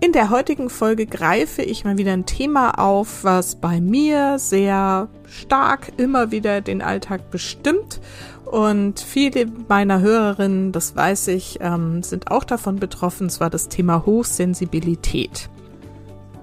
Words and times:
In 0.00 0.12
der 0.12 0.30
heutigen 0.30 0.70
Folge 0.70 1.06
greife 1.06 1.62
ich 1.62 1.84
mal 1.84 1.98
wieder 1.98 2.12
ein 2.12 2.24
Thema 2.24 2.78
auf, 2.78 3.24
was 3.24 3.56
bei 3.56 3.80
mir 3.80 4.38
sehr 4.38 5.08
stark 5.26 5.90
immer 5.96 6.30
wieder 6.30 6.60
den 6.60 6.82
Alltag 6.82 7.32
bestimmt. 7.32 8.00
Und 8.44 9.00
viele 9.00 9.46
meiner 9.66 10.00
Hörerinnen, 10.00 10.70
das 10.70 10.94
weiß 10.94 11.28
ich, 11.28 11.58
ähm, 11.60 12.04
sind 12.04 12.30
auch 12.30 12.44
davon 12.44 12.76
betroffen, 12.76 13.28
zwar 13.28 13.50
das 13.50 13.68
Thema 13.68 14.06
Hochsensibilität. 14.06 15.50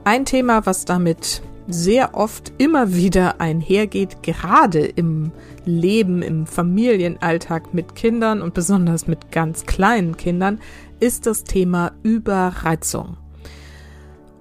Ein 0.04 0.26
Thema, 0.26 0.66
was 0.66 0.84
damit 0.84 1.42
sehr 1.68 2.14
oft 2.14 2.52
immer 2.58 2.94
wieder 2.94 3.40
einhergeht, 3.40 4.22
gerade 4.22 4.86
im 4.86 5.32
Leben, 5.64 6.22
im 6.22 6.46
Familienalltag 6.46 7.74
mit 7.74 7.96
Kindern 7.96 8.42
und 8.42 8.54
besonders 8.54 9.08
mit 9.08 9.32
ganz 9.32 9.66
kleinen 9.66 10.18
Kindern, 10.18 10.60
ist 11.00 11.26
das 11.26 11.46
Thema 11.46 11.94
Überreizung. 12.04 13.16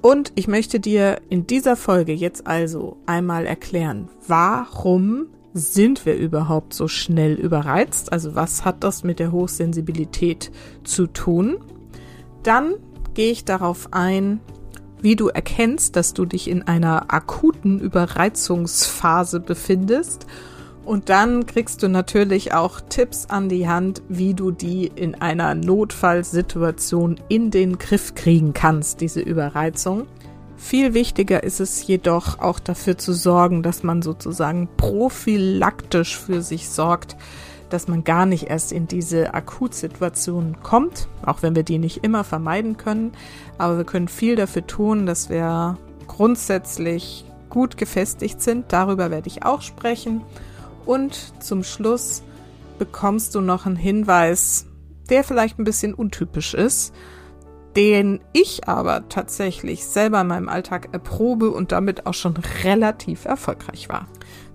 Und 0.04 0.32
ich 0.34 0.48
möchte 0.48 0.80
dir 0.80 1.22
in 1.30 1.46
dieser 1.46 1.76
Folge 1.76 2.12
jetzt 2.12 2.46
also 2.46 2.98
einmal 3.06 3.46
erklären, 3.46 4.10
warum 4.28 5.28
sind 5.54 6.04
wir 6.04 6.14
überhaupt 6.14 6.74
so 6.74 6.88
schnell 6.88 7.32
überreizt? 7.32 8.12
Also 8.12 8.34
was 8.34 8.66
hat 8.66 8.84
das 8.84 9.02
mit 9.02 9.18
der 9.18 9.32
Hochsensibilität 9.32 10.52
zu 10.82 11.06
tun? 11.06 11.56
Dann 12.42 12.74
gehe 13.14 13.32
ich 13.32 13.46
darauf 13.46 13.94
ein, 13.94 14.40
wie 15.00 15.16
du 15.16 15.28
erkennst, 15.28 15.96
dass 15.96 16.12
du 16.12 16.26
dich 16.26 16.50
in 16.50 16.64
einer 16.64 17.10
akuten 17.10 17.80
Überreizungsphase 17.80 19.40
befindest 19.40 20.26
und 20.84 21.08
dann 21.08 21.46
kriegst 21.46 21.82
du 21.82 21.88
natürlich 21.88 22.52
auch 22.52 22.80
Tipps 22.80 23.26
an 23.26 23.48
die 23.48 23.68
Hand, 23.68 24.02
wie 24.08 24.34
du 24.34 24.50
die 24.50 24.86
in 24.86 25.14
einer 25.14 25.54
Notfallsituation 25.54 27.20
in 27.28 27.50
den 27.50 27.78
Griff 27.78 28.14
kriegen 28.14 28.52
kannst, 28.52 29.00
diese 29.00 29.20
Überreizung. 29.20 30.06
Viel 30.56 30.94
wichtiger 30.94 31.42
ist 31.42 31.60
es 31.60 31.86
jedoch 31.86 32.38
auch 32.38 32.58
dafür 32.58 32.96
zu 32.96 33.12
sorgen, 33.12 33.62
dass 33.62 33.82
man 33.82 34.02
sozusagen 34.02 34.68
prophylaktisch 34.76 36.18
für 36.18 36.42
sich 36.42 36.68
sorgt, 36.68 37.16
dass 37.70 37.88
man 37.88 38.04
gar 38.04 38.24
nicht 38.24 38.44
erst 38.44 38.72
in 38.72 38.86
diese 38.86 39.34
Akutsituation 39.34 40.56
kommt, 40.62 41.08
auch 41.24 41.42
wenn 41.42 41.56
wir 41.56 41.64
die 41.64 41.78
nicht 41.78 42.04
immer 42.04 42.24
vermeiden 42.24 42.76
können. 42.76 43.12
Aber 43.58 43.78
wir 43.78 43.84
können 43.84 44.08
viel 44.08 44.36
dafür 44.36 44.66
tun, 44.66 45.06
dass 45.06 45.28
wir 45.28 45.76
grundsätzlich 46.06 47.24
gut 47.50 47.76
gefestigt 47.76 48.40
sind. 48.42 48.66
Darüber 48.72 49.10
werde 49.10 49.28
ich 49.28 49.44
auch 49.44 49.62
sprechen. 49.62 50.22
Und 50.86 51.42
zum 51.42 51.64
Schluss 51.64 52.22
bekommst 52.78 53.34
du 53.34 53.40
noch 53.40 53.66
einen 53.66 53.76
Hinweis, 53.76 54.66
der 55.08 55.24
vielleicht 55.24 55.58
ein 55.58 55.64
bisschen 55.64 55.94
untypisch 55.94 56.54
ist, 56.54 56.94
den 57.76 58.20
ich 58.32 58.68
aber 58.68 59.08
tatsächlich 59.08 59.84
selber 59.84 60.20
in 60.20 60.28
meinem 60.28 60.48
Alltag 60.48 60.88
erprobe 60.92 61.50
und 61.50 61.72
damit 61.72 62.06
auch 62.06 62.14
schon 62.14 62.36
relativ 62.62 63.24
erfolgreich 63.24 63.88
war. 63.88 64.06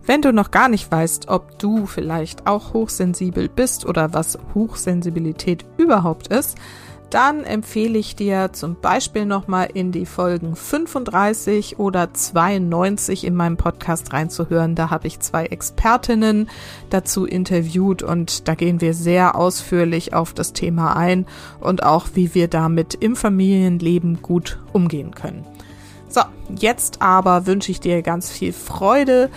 Wenn 0.05 0.21
du 0.21 0.31
noch 0.33 0.51
gar 0.51 0.69
nicht 0.69 0.91
weißt, 0.91 1.27
ob 1.27 1.59
du 1.59 1.85
vielleicht 1.85 2.47
auch 2.47 2.73
hochsensibel 2.73 3.49
bist 3.49 3.85
oder 3.85 4.13
was 4.13 4.39
Hochsensibilität 4.55 5.65
überhaupt 5.77 6.29
ist, 6.29 6.57
dann 7.09 7.43
empfehle 7.43 7.97
ich 7.97 8.15
dir 8.15 8.51
zum 8.53 8.75
Beispiel 8.75 9.25
nochmal 9.25 9.69
in 9.73 9.91
die 9.91 10.05
Folgen 10.05 10.55
35 10.55 11.79
oder 11.79 12.13
92 12.13 13.25
in 13.25 13.35
meinem 13.35 13.57
Podcast 13.57 14.13
reinzuhören. 14.13 14.75
Da 14.75 14.89
habe 14.89 15.07
ich 15.07 15.19
zwei 15.19 15.45
Expertinnen 15.45 16.49
dazu 16.89 17.25
interviewt 17.25 18.03
und 18.03 18.47
da 18.47 18.55
gehen 18.55 18.81
wir 18.81 18.93
sehr 18.93 19.35
ausführlich 19.35 20.13
auf 20.13 20.33
das 20.33 20.53
Thema 20.53 20.95
ein 20.95 21.25
und 21.59 21.83
auch, 21.83 22.07
wie 22.13 22.35
wir 22.35 22.47
damit 22.47 22.95
im 22.95 23.15
Familienleben 23.15 24.21
gut 24.21 24.59
umgehen 24.73 25.15
können. 25.15 25.45
So, 26.09 26.21
jetzt 26.55 27.01
aber 27.01 27.45
wünsche 27.45 27.71
ich 27.71 27.79
dir 27.79 28.01
ganz 28.01 28.31
viel 28.31 28.53
Freude 28.53 29.29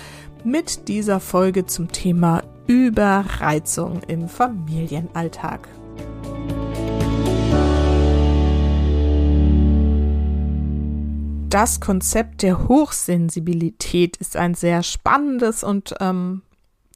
mit 0.45 0.89
dieser 0.89 1.21
Folge 1.21 1.67
zum 1.67 1.93
Thema 1.93 2.43
Überreizung 2.67 4.03
im 4.09 4.29
Familienalltag. 4.29 5.69
Das 11.53 11.81
Konzept 11.81 12.41
der 12.41 12.67
Hochsensibilität 12.67 14.17
ist 14.17 14.39
ein 14.39 14.55
sehr 14.55 14.83
spannendes 14.83 15.63
und 15.63 15.95
ähm, 16.01 16.41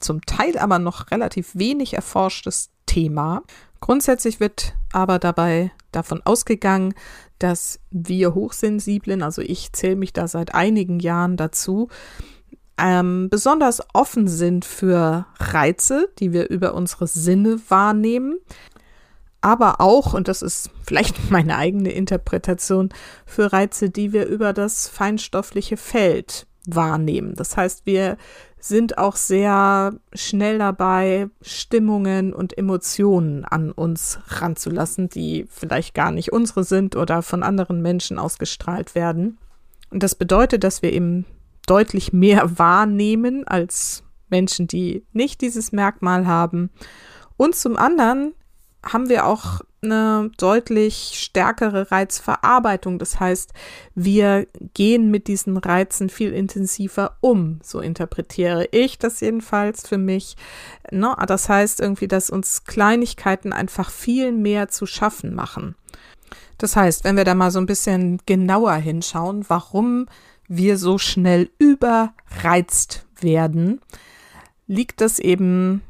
zum 0.00 0.22
Teil 0.22 0.56
aber 0.56 0.78
noch 0.78 1.10
relativ 1.10 1.54
wenig 1.54 1.92
erforschtes 1.92 2.70
Thema. 2.86 3.42
Grundsätzlich 3.80 4.40
wird 4.40 4.72
aber 4.94 5.18
dabei 5.18 5.72
davon 5.92 6.22
ausgegangen, 6.24 6.94
dass 7.38 7.80
wir 7.90 8.34
Hochsensiblen, 8.34 9.22
also 9.22 9.42
ich 9.42 9.74
zähle 9.74 9.96
mich 9.96 10.14
da 10.14 10.26
seit 10.26 10.54
einigen 10.54 11.00
Jahren 11.00 11.36
dazu, 11.36 11.88
ähm, 12.78 13.28
besonders 13.30 13.82
offen 13.92 14.26
sind 14.26 14.64
für 14.64 15.26
Reize, 15.38 16.08
die 16.18 16.32
wir 16.32 16.48
über 16.48 16.72
unsere 16.72 17.06
Sinne 17.06 17.60
wahrnehmen, 17.68 18.38
aber 19.46 19.80
auch, 19.80 20.12
und 20.12 20.26
das 20.26 20.42
ist 20.42 20.70
vielleicht 20.84 21.30
meine 21.30 21.56
eigene 21.56 21.92
Interpretation, 21.92 22.90
für 23.24 23.52
Reize, 23.52 23.90
die 23.90 24.12
wir 24.12 24.26
über 24.26 24.52
das 24.52 24.88
feinstoffliche 24.88 25.76
Feld 25.76 26.48
wahrnehmen. 26.66 27.34
Das 27.36 27.56
heißt, 27.56 27.86
wir 27.86 28.16
sind 28.58 28.98
auch 28.98 29.14
sehr 29.14 29.94
schnell 30.12 30.58
dabei, 30.58 31.28
Stimmungen 31.40 32.34
und 32.34 32.58
Emotionen 32.58 33.44
an 33.44 33.70
uns 33.70 34.18
ranzulassen, 34.26 35.08
die 35.08 35.46
vielleicht 35.48 35.94
gar 35.94 36.10
nicht 36.10 36.32
unsere 36.32 36.64
sind 36.64 36.96
oder 36.96 37.22
von 37.22 37.44
anderen 37.44 37.80
Menschen 37.80 38.18
ausgestrahlt 38.18 38.96
werden. 38.96 39.38
Und 39.90 40.02
das 40.02 40.16
bedeutet, 40.16 40.64
dass 40.64 40.82
wir 40.82 40.92
eben 40.92 41.24
deutlich 41.68 42.12
mehr 42.12 42.58
wahrnehmen 42.58 43.46
als 43.46 44.02
Menschen, 44.28 44.66
die 44.66 45.04
nicht 45.12 45.40
dieses 45.40 45.70
Merkmal 45.70 46.26
haben. 46.26 46.70
Und 47.36 47.54
zum 47.54 47.76
anderen 47.76 48.34
haben 48.82 49.08
wir 49.08 49.26
auch 49.26 49.60
eine 49.82 50.30
deutlich 50.38 51.12
stärkere 51.14 51.90
Reizverarbeitung. 51.90 52.98
Das 52.98 53.20
heißt, 53.20 53.52
wir 53.94 54.46
gehen 54.74 55.10
mit 55.10 55.28
diesen 55.28 55.56
Reizen 55.56 56.08
viel 56.08 56.32
intensiver 56.32 57.16
um. 57.20 57.60
So 57.62 57.80
interpretiere 57.80 58.68
ich 58.70 58.98
das 58.98 59.20
jedenfalls 59.20 59.86
für 59.86 59.98
mich. 59.98 60.36
Ne? 60.90 61.14
Das 61.26 61.48
heißt 61.48 61.80
irgendwie, 61.80 62.08
dass 62.08 62.30
uns 62.30 62.64
Kleinigkeiten 62.64 63.52
einfach 63.52 63.90
viel 63.90 64.32
mehr 64.32 64.68
zu 64.68 64.86
schaffen 64.86 65.34
machen. 65.34 65.76
Das 66.58 66.74
heißt, 66.74 67.04
wenn 67.04 67.16
wir 67.16 67.24
da 67.24 67.34
mal 67.34 67.50
so 67.50 67.58
ein 67.58 67.66
bisschen 67.66 68.18
genauer 68.26 68.74
hinschauen, 68.74 69.44
warum 69.48 70.06
wir 70.48 70.78
so 70.78 70.96
schnell 70.98 71.50
überreizt 71.58 73.04
werden, 73.20 73.80
liegt 74.66 75.00
das 75.00 75.18
eben 75.18 75.82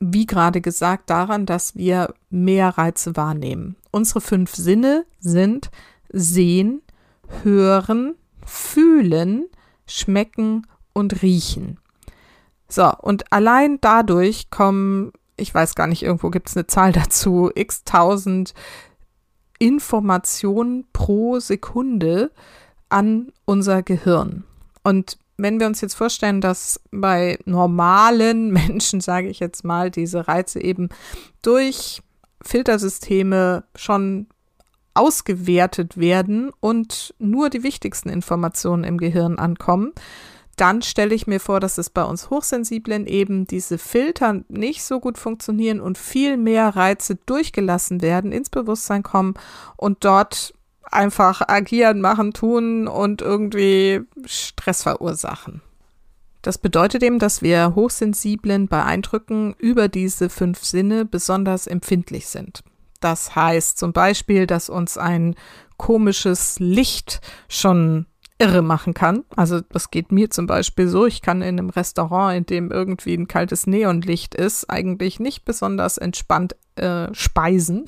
wie 0.00 0.26
gerade 0.26 0.60
gesagt, 0.60 1.10
daran, 1.10 1.46
dass 1.46 1.76
wir 1.76 2.14
mehr 2.30 2.70
Reize 2.78 3.16
wahrnehmen. 3.16 3.76
Unsere 3.90 4.20
fünf 4.20 4.54
Sinne 4.54 5.04
sind 5.20 5.70
sehen, 6.08 6.82
hören, 7.44 8.14
fühlen, 8.44 9.46
schmecken 9.86 10.66
und 10.92 11.22
riechen. 11.22 11.78
So, 12.68 12.90
und 12.98 13.32
allein 13.32 13.78
dadurch 13.80 14.50
kommen, 14.50 15.12
ich 15.36 15.54
weiß 15.54 15.74
gar 15.74 15.86
nicht, 15.86 16.02
irgendwo 16.02 16.30
gibt 16.30 16.48
es 16.48 16.56
eine 16.56 16.66
Zahl 16.66 16.92
dazu, 16.92 17.50
x 17.54 17.84
tausend 17.84 18.54
Informationen 19.58 20.86
pro 20.92 21.38
Sekunde 21.38 22.30
an 22.88 23.32
unser 23.44 23.82
Gehirn. 23.82 24.44
Und 24.82 25.18
wenn 25.42 25.60
wir 25.60 25.66
uns 25.66 25.80
jetzt 25.80 25.94
vorstellen, 25.94 26.40
dass 26.40 26.80
bei 26.90 27.38
normalen 27.44 28.50
Menschen, 28.52 29.00
sage 29.00 29.28
ich 29.28 29.40
jetzt 29.40 29.64
mal, 29.64 29.90
diese 29.90 30.28
Reize 30.28 30.60
eben 30.62 30.88
durch 31.42 32.02
Filtersysteme 32.42 33.64
schon 33.74 34.26
ausgewertet 34.94 35.98
werden 35.98 36.50
und 36.60 37.14
nur 37.18 37.48
die 37.48 37.62
wichtigsten 37.62 38.08
Informationen 38.08 38.84
im 38.84 38.98
Gehirn 38.98 39.38
ankommen, 39.38 39.92
dann 40.56 40.82
stelle 40.82 41.14
ich 41.14 41.26
mir 41.26 41.40
vor, 41.40 41.58
dass 41.58 41.78
es 41.78 41.88
bei 41.88 42.04
uns 42.04 42.28
Hochsensiblen 42.28 43.06
eben 43.06 43.46
diese 43.46 43.78
Filter 43.78 44.42
nicht 44.48 44.82
so 44.82 45.00
gut 45.00 45.16
funktionieren 45.16 45.80
und 45.80 45.96
viel 45.96 46.36
mehr 46.36 46.76
Reize 46.76 47.14
durchgelassen 47.14 48.02
werden, 48.02 48.30
ins 48.30 48.50
Bewusstsein 48.50 49.02
kommen 49.02 49.34
und 49.76 50.04
dort 50.04 50.52
einfach 50.90 51.42
agieren, 51.48 52.00
machen, 52.00 52.32
tun 52.32 52.88
und 52.88 53.22
irgendwie 53.22 54.02
Stress 54.26 54.82
verursachen. 54.82 55.62
Das 56.42 56.58
bedeutet 56.58 57.02
eben, 57.02 57.18
dass 57.18 57.42
wir 57.42 57.74
hochsensiblen 57.74 58.68
bei 58.68 58.82
Eindrücken 58.82 59.54
über 59.58 59.88
diese 59.88 60.30
fünf 60.30 60.64
Sinne 60.64 61.04
besonders 61.04 61.66
empfindlich 61.66 62.28
sind. 62.28 62.62
Das 63.00 63.34
heißt 63.34 63.78
zum 63.78 63.92
Beispiel, 63.92 64.46
dass 64.46 64.68
uns 64.68 64.96
ein 64.98 65.34
komisches 65.76 66.58
Licht 66.58 67.20
schon 67.48 68.06
irre 68.40 68.62
machen 68.62 68.94
kann. 68.94 69.24
Also 69.36 69.60
das 69.60 69.90
geht 69.90 70.10
mir 70.10 70.30
zum 70.30 70.46
Beispiel 70.46 70.88
so. 70.88 71.06
Ich 71.06 71.20
kann 71.20 71.42
in 71.42 71.58
einem 71.58 71.70
Restaurant, 71.70 72.36
in 72.36 72.46
dem 72.46 72.70
irgendwie 72.72 73.14
ein 73.14 73.28
kaltes 73.28 73.66
Neonlicht 73.66 74.34
ist, 74.34 74.70
eigentlich 74.70 75.20
nicht 75.20 75.44
besonders 75.44 75.98
entspannt 75.98 76.56
äh, 76.76 77.12
speisen. 77.12 77.84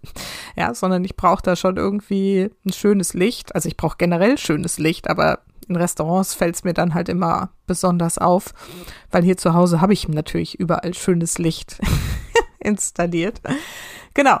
ja, 0.56 0.72
sondern 0.72 1.04
ich 1.04 1.16
brauche 1.16 1.42
da 1.42 1.56
schon 1.56 1.76
irgendwie 1.76 2.50
ein 2.64 2.72
schönes 2.72 3.12
Licht. 3.12 3.54
Also 3.54 3.68
ich 3.68 3.76
brauche 3.76 3.96
generell 3.98 4.38
schönes 4.38 4.78
Licht, 4.78 5.10
aber 5.10 5.40
in 5.68 5.76
Restaurants 5.76 6.32
fällt 6.32 6.54
es 6.54 6.64
mir 6.64 6.74
dann 6.74 6.94
halt 6.94 7.08
immer 7.08 7.50
besonders 7.66 8.18
auf, 8.18 8.54
weil 9.10 9.22
hier 9.22 9.36
zu 9.36 9.52
Hause 9.52 9.80
habe 9.80 9.92
ich 9.92 10.08
natürlich 10.08 10.58
überall 10.58 10.94
schönes 10.94 11.38
Licht 11.38 11.80
installiert. 12.60 13.40
Genau. 14.14 14.38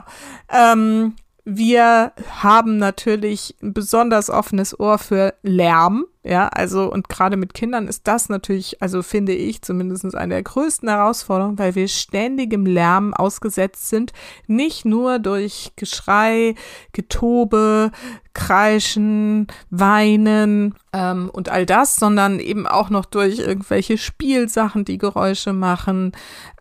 Ähm, 0.50 1.14
wir 1.50 2.12
haben 2.42 2.76
natürlich 2.76 3.56
ein 3.62 3.72
besonders 3.72 4.28
offenes 4.28 4.78
Ohr 4.78 4.98
für 4.98 5.32
Lärm. 5.42 6.04
Ja, 6.28 6.48
also 6.48 6.92
und 6.92 7.08
gerade 7.08 7.38
mit 7.38 7.54
Kindern 7.54 7.88
ist 7.88 8.06
das 8.06 8.28
natürlich, 8.28 8.82
also 8.82 9.02
finde 9.02 9.32
ich 9.32 9.62
zumindest 9.62 10.14
eine 10.14 10.34
der 10.34 10.42
größten 10.42 10.86
Herausforderungen, 10.86 11.58
weil 11.58 11.74
wir 11.74 11.88
ständigem 11.88 12.66
Lärm 12.66 13.14
ausgesetzt 13.14 13.88
sind. 13.88 14.12
Nicht 14.46 14.84
nur 14.84 15.20
durch 15.20 15.72
Geschrei, 15.76 16.54
Getobe, 16.92 17.92
Kreischen, 18.34 19.46
Weinen 19.70 20.74
ähm, 20.92 21.30
und 21.32 21.48
all 21.48 21.66
das, 21.66 21.96
sondern 21.96 22.38
eben 22.40 22.66
auch 22.66 22.88
noch 22.88 23.04
durch 23.04 23.38
irgendwelche 23.38 23.98
Spielsachen, 23.98 24.84
die 24.84 24.98
Geräusche 24.98 25.52
machen. 25.52 26.12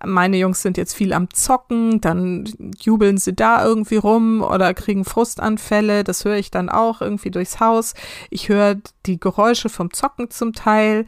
Meine 0.04 0.38
Jungs 0.38 0.62
sind 0.62 0.78
jetzt 0.78 0.96
viel 0.96 1.14
am 1.14 1.30
Zocken, 1.31 2.02
dann 2.02 2.46
jubeln 2.80 3.18
sie 3.18 3.36
da 3.36 3.64
irgendwie 3.64 3.98
rum 3.98 4.42
oder 4.42 4.74
kriegen 4.74 5.06
Frustanfälle. 5.06 6.04
Das 6.04 6.25
höre 6.25 6.38
ich 6.38 6.52
dann 6.52 6.69
auch 6.69 7.02
irgendwie 7.02 7.31
durchs 7.31 7.60
Haus. 7.60 7.94
Ich 8.30 8.50
höre 8.50 8.78
die 9.06 9.19
Geräusche 9.19 9.56
vom 9.69 9.92
Zocken 9.92 10.30
zum 10.30 10.54
Teil 10.54 11.06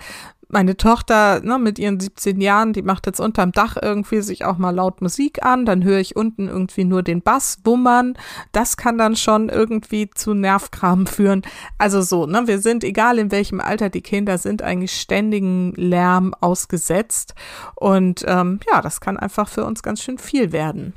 meine 0.49 0.75
Tochter 0.75 1.41
ne, 1.41 1.59
mit 1.59 1.77
ihren 1.77 1.99
17 1.99 2.41
Jahren, 2.41 2.73
die 2.73 2.81
macht 2.81 3.05
jetzt 3.05 3.19
unterm 3.19 3.51
Dach 3.51 3.77
irgendwie 3.79 4.21
sich 4.21 4.45
auch 4.45 4.57
mal 4.57 4.71
laut 4.71 4.99
Musik 5.01 5.45
an, 5.45 5.65
dann 5.65 5.83
höre 5.83 5.99
ich 5.99 6.15
unten 6.15 6.47
irgendwie 6.47 6.85
nur 6.85 7.03
den 7.03 7.21
Bass 7.21 7.59
wummern. 7.63 8.17
Das 8.51 8.75
kann 8.75 8.97
dann 8.97 9.15
schon 9.15 9.49
irgendwie 9.49 10.09
zu 10.09 10.33
Nervkram 10.33 11.05
führen. 11.05 11.43
Also 11.77 12.01
so, 12.01 12.25
ne, 12.25 12.47
wir 12.47 12.59
sind, 12.59 12.83
egal 12.83 13.19
in 13.19 13.31
welchem 13.31 13.61
Alter 13.61 13.89
die 13.89 14.01
Kinder 14.01 14.39
sind, 14.39 14.63
eigentlich 14.63 14.99
ständigen 14.99 15.73
Lärm 15.75 16.33
ausgesetzt. 16.41 17.35
Und 17.75 18.25
ähm, 18.27 18.59
ja, 18.71 18.81
das 18.81 19.01
kann 19.01 19.17
einfach 19.17 19.47
für 19.47 19.65
uns 19.65 19.83
ganz 19.83 20.01
schön 20.01 20.17
viel 20.17 20.51
werden. 20.51 20.93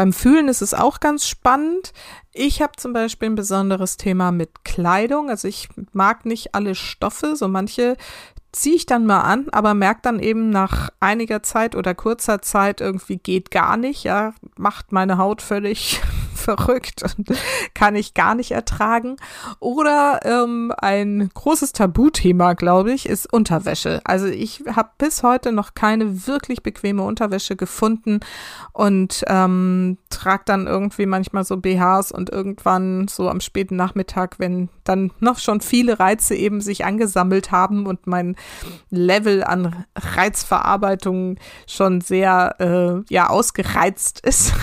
Beim 0.00 0.14
Fühlen 0.14 0.48
ist 0.48 0.62
es 0.62 0.72
auch 0.72 0.98
ganz 1.00 1.26
spannend. 1.26 1.92
Ich 2.32 2.62
habe 2.62 2.72
zum 2.78 2.94
Beispiel 2.94 3.28
ein 3.28 3.34
besonderes 3.34 3.98
Thema 3.98 4.32
mit 4.32 4.64
Kleidung. 4.64 5.28
Also 5.28 5.46
ich 5.46 5.68
mag 5.92 6.24
nicht 6.24 6.54
alle 6.54 6.74
Stoffe. 6.74 7.36
So 7.36 7.48
manche 7.48 7.98
ziehe 8.50 8.76
ich 8.76 8.86
dann 8.86 9.04
mal 9.04 9.20
an, 9.20 9.48
aber 9.52 9.74
merke 9.74 10.00
dann 10.04 10.18
eben 10.18 10.48
nach 10.48 10.88
einiger 11.00 11.42
Zeit 11.42 11.76
oder 11.76 11.94
kurzer 11.94 12.40
Zeit 12.40 12.80
irgendwie 12.80 13.18
geht 13.18 13.50
gar 13.50 13.76
nicht, 13.76 14.04
ja, 14.04 14.32
macht 14.56 14.90
meine 14.90 15.18
Haut 15.18 15.42
völlig 15.42 16.00
verrückt 16.40 17.02
und 17.02 17.38
kann 17.74 17.94
ich 17.94 18.14
gar 18.14 18.34
nicht 18.34 18.50
ertragen. 18.50 19.16
Oder 19.60 20.20
ähm, 20.24 20.72
ein 20.78 21.30
großes 21.32 21.72
Tabuthema, 21.72 22.54
glaube 22.54 22.92
ich, 22.92 23.08
ist 23.08 23.32
Unterwäsche. 23.32 24.00
Also 24.04 24.26
ich 24.26 24.62
habe 24.74 24.90
bis 24.98 25.22
heute 25.22 25.52
noch 25.52 25.74
keine 25.74 26.26
wirklich 26.26 26.62
bequeme 26.62 27.02
Unterwäsche 27.02 27.56
gefunden 27.56 28.20
und 28.72 29.24
ähm, 29.28 29.98
trage 30.10 30.42
dann 30.46 30.66
irgendwie 30.66 31.06
manchmal 31.06 31.44
so 31.44 31.56
BHs 31.56 32.12
und 32.12 32.30
irgendwann 32.30 33.08
so 33.08 33.28
am 33.28 33.40
späten 33.40 33.76
Nachmittag, 33.76 34.38
wenn 34.38 34.68
dann 34.84 35.12
noch 35.20 35.38
schon 35.38 35.60
viele 35.60 36.00
Reize 36.00 36.34
eben 36.34 36.60
sich 36.60 36.84
angesammelt 36.84 37.52
haben 37.52 37.86
und 37.86 38.06
mein 38.06 38.36
Level 38.90 39.44
an 39.44 39.84
Reizverarbeitung 39.96 41.36
schon 41.66 42.00
sehr 42.00 42.56
äh, 42.58 43.12
ja 43.12 43.28
ausgereizt 43.28 44.20
ist. 44.20 44.52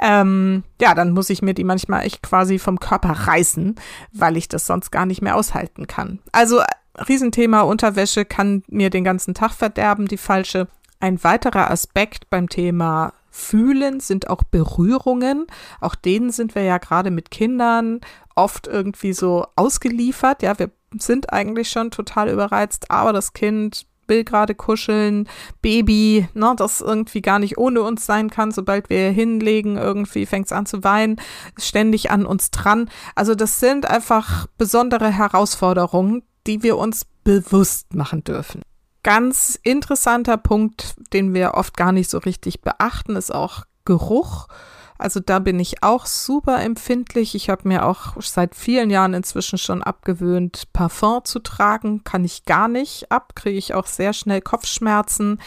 ähm, 0.00 0.64
ja, 0.80 0.94
dann 0.94 1.12
muss 1.12 1.30
ich 1.30 1.42
mir 1.42 1.54
die 1.54 1.64
manchmal 1.64 2.04
echt 2.04 2.22
quasi 2.22 2.58
vom 2.58 2.80
Körper 2.80 3.10
reißen, 3.10 3.76
weil 4.12 4.36
ich 4.36 4.48
das 4.48 4.66
sonst 4.66 4.90
gar 4.90 5.06
nicht 5.06 5.22
mehr 5.22 5.36
aushalten 5.36 5.86
kann. 5.86 6.20
Also 6.32 6.60
Riesenthema 7.08 7.62
Unterwäsche 7.62 8.24
kann 8.24 8.62
mir 8.68 8.90
den 8.90 9.04
ganzen 9.04 9.34
Tag 9.34 9.52
verderben, 9.52 10.06
die 10.06 10.16
falsche. 10.16 10.68
Ein 11.00 11.22
weiterer 11.22 11.70
Aspekt 11.70 12.30
beim 12.30 12.48
Thema 12.48 13.12
Fühlen 13.30 13.98
sind 13.98 14.30
auch 14.30 14.42
Berührungen. 14.44 15.46
Auch 15.80 15.96
denen 15.96 16.30
sind 16.30 16.54
wir 16.54 16.62
ja 16.62 16.78
gerade 16.78 17.10
mit 17.10 17.30
Kindern 17.30 18.00
oft 18.36 18.66
irgendwie 18.66 19.12
so 19.12 19.46
ausgeliefert. 19.56 20.42
Ja, 20.42 20.58
wir 20.58 20.70
sind 20.96 21.32
eigentlich 21.32 21.68
schon 21.68 21.90
total 21.90 22.28
überreizt, 22.30 22.90
aber 22.90 23.12
das 23.12 23.32
Kind 23.32 23.86
will 24.08 24.24
gerade 24.24 24.54
kuscheln, 24.54 25.28
Baby, 25.62 26.28
ne, 26.34 26.54
das 26.56 26.80
irgendwie 26.80 27.22
gar 27.22 27.38
nicht 27.38 27.58
ohne 27.58 27.82
uns 27.82 28.06
sein 28.06 28.30
kann. 28.30 28.50
Sobald 28.50 28.90
wir 28.90 29.10
hinlegen, 29.10 29.76
irgendwie 29.76 30.26
fängt 30.26 30.46
es 30.46 30.52
an 30.52 30.66
zu 30.66 30.84
weinen, 30.84 31.20
ständig 31.58 32.10
an 32.10 32.26
uns 32.26 32.50
dran. 32.50 32.90
Also 33.14 33.34
das 33.34 33.60
sind 33.60 33.86
einfach 33.86 34.46
besondere 34.58 35.10
Herausforderungen, 35.10 36.22
die 36.46 36.62
wir 36.62 36.76
uns 36.76 37.06
bewusst 37.24 37.94
machen 37.94 38.22
dürfen. 38.24 38.62
Ganz 39.02 39.58
interessanter 39.62 40.36
Punkt, 40.36 40.94
den 41.12 41.34
wir 41.34 41.54
oft 41.54 41.76
gar 41.76 41.92
nicht 41.92 42.10
so 42.10 42.18
richtig 42.18 42.62
beachten, 42.62 43.16
ist 43.16 43.34
auch 43.34 43.64
Geruch. 43.84 44.48
Also 44.96 45.20
da 45.20 45.40
bin 45.40 45.58
ich 45.58 45.82
auch 45.82 46.06
super 46.06 46.62
empfindlich. 46.62 47.34
Ich 47.34 47.50
habe 47.50 47.66
mir 47.66 47.84
auch 47.84 48.14
seit 48.20 48.54
vielen 48.54 48.90
Jahren 48.90 49.14
inzwischen 49.14 49.58
schon 49.58 49.82
abgewöhnt, 49.82 50.72
Parfum 50.72 51.24
zu 51.24 51.40
tragen. 51.40 52.04
Kann 52.04 52.24
ich 52.24 52.44
gar 52.44 52.68
nicht 52.68 53.10
ab, 53.10 53.34
kriege 53.34 53.58
ich 53.58 53.74
auch 53.74 53.86
sehr 53.86 54.12
schnell 54.12 54.40
Kopfschmerzen. 54.40 55.40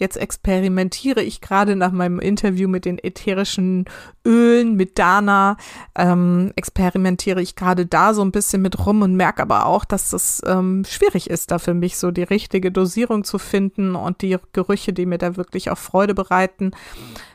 Jetzt 0.00 0.16
experimentiere 0.16 1.22
ich 1.22 1.42
gerade 1.42 1.76
nach 1.76 1.92
meinem 1.92 2.20
Interview 2.20 2.68
mit 2.68 2.86
den 2.86 2.98
ätherischen 2.98 3.84
Ölen 4.26 4.74
mit 4.74 4.98
Dana, 4.98 5.58
ähm, 5.94 6.52
experimentiere 6.56 7.42
ich 7.42 7.54
gerade 7.54 7.84
da 7.84 8.14
so 8.14 8.22
ein 8.22 8.32
bisschen 8.32 8.62
mit 8.62 8.86
rum 8.86 9.02
und 9.02 9.14
merke 9.14 9.42
aber 9.42 9.66
auch, 9.66 9.84
dass 9.84 10.08
das 10.08 10.40
ähm, 10.46 10.86
schwierig 10.88 11.28
ist, 11.28 11.50
da 11.50 11.58
für 11.58 11.74
mich 11.74 11.98
so 11.98 12.10
die 12.10 12.22
richtige 12.22 12.72
Dosierung 12.72 13.24
zu 13.24 13.38
finden 13.38 13.94
und 13.94 14.22
die 14.22 14.38
Gerüche, 14.54 14.94
die 14.94 15.04
mir 15.04 15.18
da 15.18 15.36
wirklich 15.36 15.70
auch 15.70 15.78
Freude 15.78 16.14
bereiten 16.14 16.72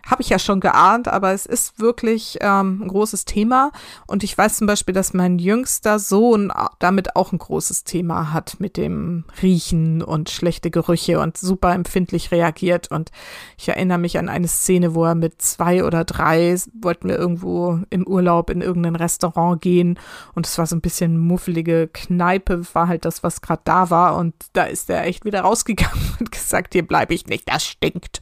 habe 0.05 0.21
ich 0.21 0.29
ja 0.29 0.37
schon 0.37 0.59
geahnt, 0.59 1.07
aber 1.07 1.31
es 1.31 1.45
ist 1.45 1.79
wirklich 1.79 2.37
ähm, 2.41 2.83
ein 2.83 2.87
großes 2.87 3.25
Thema. 3.25 3.71
Und 4.05 4.23
ich 4.23 4.37
weiß 4.37 4.57
zum 4.57 4.67
Beispiel, 4.67 4.93
dass 4.93 5.13
mein 5.13 5.39
jüngster 5.39 5.97
Sohn 5.97 6.53
damit 6.79 7.15
auch 7.15 7.31
ein 7.31 7.39
großes 7.39 7.85
Thema 7.85 8.31
hat 8.31 8.59
mit 8.59 8.77
dem 8.77 9.25
Riechen 9.41 10.03
und 10.03 10.29
schlechte 10.29 10.69
Gerüche 10.69 11.19
und 11.19 11.37
super 11.37 11.73
empfindlich 11.73 12.31
reagiert. 12.31 12.54
Und 12.91 13.11
ich 13.57 13.69
erinnere 13.69 13.97
mich 13.97 14.17
an 14.17 14.29
eine 14.29 14.47
Szene, 14.47 14.95
wo 14.95 15.05
er 15.05 15.15
mit 15.15 15.41
zwei 15.41 15.83
oder 15.83 16.03
drei 16.03 16.55
wollten 16.73 17.09
wir 17.09 17.17
irgendwo 17.17 17.79
im 17.89 18.07
Urlaub 18.07 18.49
in 18.49 18.61
irgendein 18.61 18.95
Restaurant 18.95 19.61
gehen 19.61 19.99
und 20.33 20.45
es 20.45 20.57
war 20.57 20.65
so 20.65 20.75
ein 20.75 20.81
bisschen 20.81 21.17
muffelige 21.17 21.89
Kneipe, 21.91 22.61
war 22.73 22.87
halt 22.87 23.05
das, 23.05 23.23
was 23.23 23.41
gerade 23.41 23.61
da 23.63 23.89
war. 23.89 24.17
Und 24.17 24.35
da 24.53 24.63
ist 24.63 24.89
er 24.89 25.05
echt 25.05 25.25
wieder 25.25 25.41
rausgegangen 25.41 26.15
und 26.19 26.31
gesagt, 26.31 26.73
hier 26.73 26.87
bleibe 26.87 27.13
ich 27.13 27.27
nicht, 27.27 27.49
das 27.49 27.65
stinkt. 27.65 28.21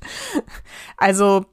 Also 0.98 1.46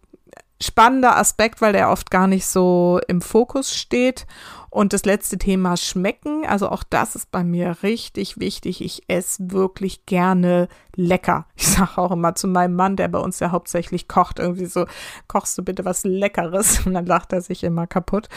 spannender 0.60 1.16
Aspekt, 1.16 1.60
weil 1.60 1.72
der 1.72 1.90
oft 1.90 2.10
gar 2.10 2.26
nicht 2.26 2.46
so 2.46 3.00
im 3.08 3.20
Fokus 3.22 3.74
steht. 3.74 4.26
Und 4.70 4.92
das 4.92 5.04
letzte 5.04 5.36
Thema 5.36 5.76
Schmecken. 5.76 6.46
Also 6.46 6.68
auch 6.68 6.84
das 6.84 7.16
ist 7.16 7.32
bei 7.32 7.42
mir 7.42 7.78
richtig 7.82 8.38
wichtig. 8.38 8.82
Ich 8.82 9.02
esse 9.08 9.50
wirklich 9.50 10.06
gerne 10.06 10.68
lecker. 10.94 11.46
Ich 11.56 11.66
sage 11.66 11.98
auch 11.98 12.12
immer 12.12 12.36
zu 12.36 12.46
meinem 12.46 12.76
Mann, 12.76 12.94
der 12.94 13.08
bei 13.08 13.18
uns 13.18 13.40
ja 13.40 13.50
hauptsächlich 13.50 14.06
kocht, 14.06 14.38
irgendwie 14.38 14.66
so, 14.66 14.86
kochst 15.26 15.58
du 15.58 15.62
bitte 15.62 15.84
was 15.84 16.04
Leckeres? 16.04 16.86
Und 16.86 16.94
dann 16.94 17.06
lacht 17.06 17.32
er 17.32 17.40
sich 17.40 17.64
immer 17.64 17.88
kaputt. 17.88 18.28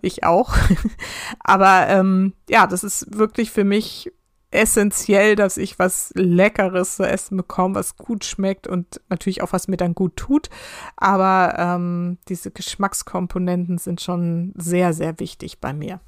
Ich 0.00 0.24
auch. 0.24 0.54
Aber 1.40 1.88
ähm, 1.88 2.32
ja, 2.48 2.66
das 2.66 2.84
ist 2.84 3.16
wirklich 3.16 3.50
für 3.50 3.64
mich 3.64 4.10
essentiell, 4.52 5.36
dass 5.36 5.56
ich 5.56 5.78
was 5.78 6.12
Leckeres 6.14 6.96
zu 6.96 7.04
essen 7.04 7.36
bekomme, 7.36 7.74
was 7.74 7.96
gut 7.96 8.24
schmeckt 8.24 8.66
und 8.66 9.00
natürlich 9.08 9.42
auch 9.42 9.52
was 9.52 9.68
mir 9.68 9.76
dann 9.76 9.94
gut 9.94 10.16
tut. 10.16 10.48
Aber 10.96 11.54
ähm, 11.58 12.18
diese 12.28 12.50
Geschmackskomponenten 12.50 13.78
sind 13.78 14.00
schon 14.00 14.52
sehr, 14.56 14.92
sehr 14.92 15.18
wichtig 15.20 15.60
bei 15.60 15.72
mir. 15.72 16.00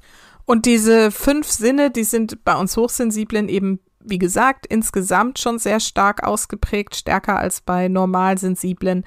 Und 0.45 0.65
diese 0.65 1.11
fünf 1.11 1.47
Sinne, 1.47 1.89
die 1.89 2.03
sind 2.03 2.43
bei 2.45 2.55
uns 2.55 2.77
Hochsensiblen 2.77 3.49
eben, 3.49 3.79
wie 3.99 4.19
gesagt, 4.19 4.67
insgesamt 4.67 5.39
schon 5.39 5.57
sehr 5.57 5.79
stark 5.79 6.23
ausgeprägt, 6.23 6.95
stärker 6.95 7.39
als 7.39 7.61
bei 7.61 7.87
Normalsensiblen. 7.87 9.03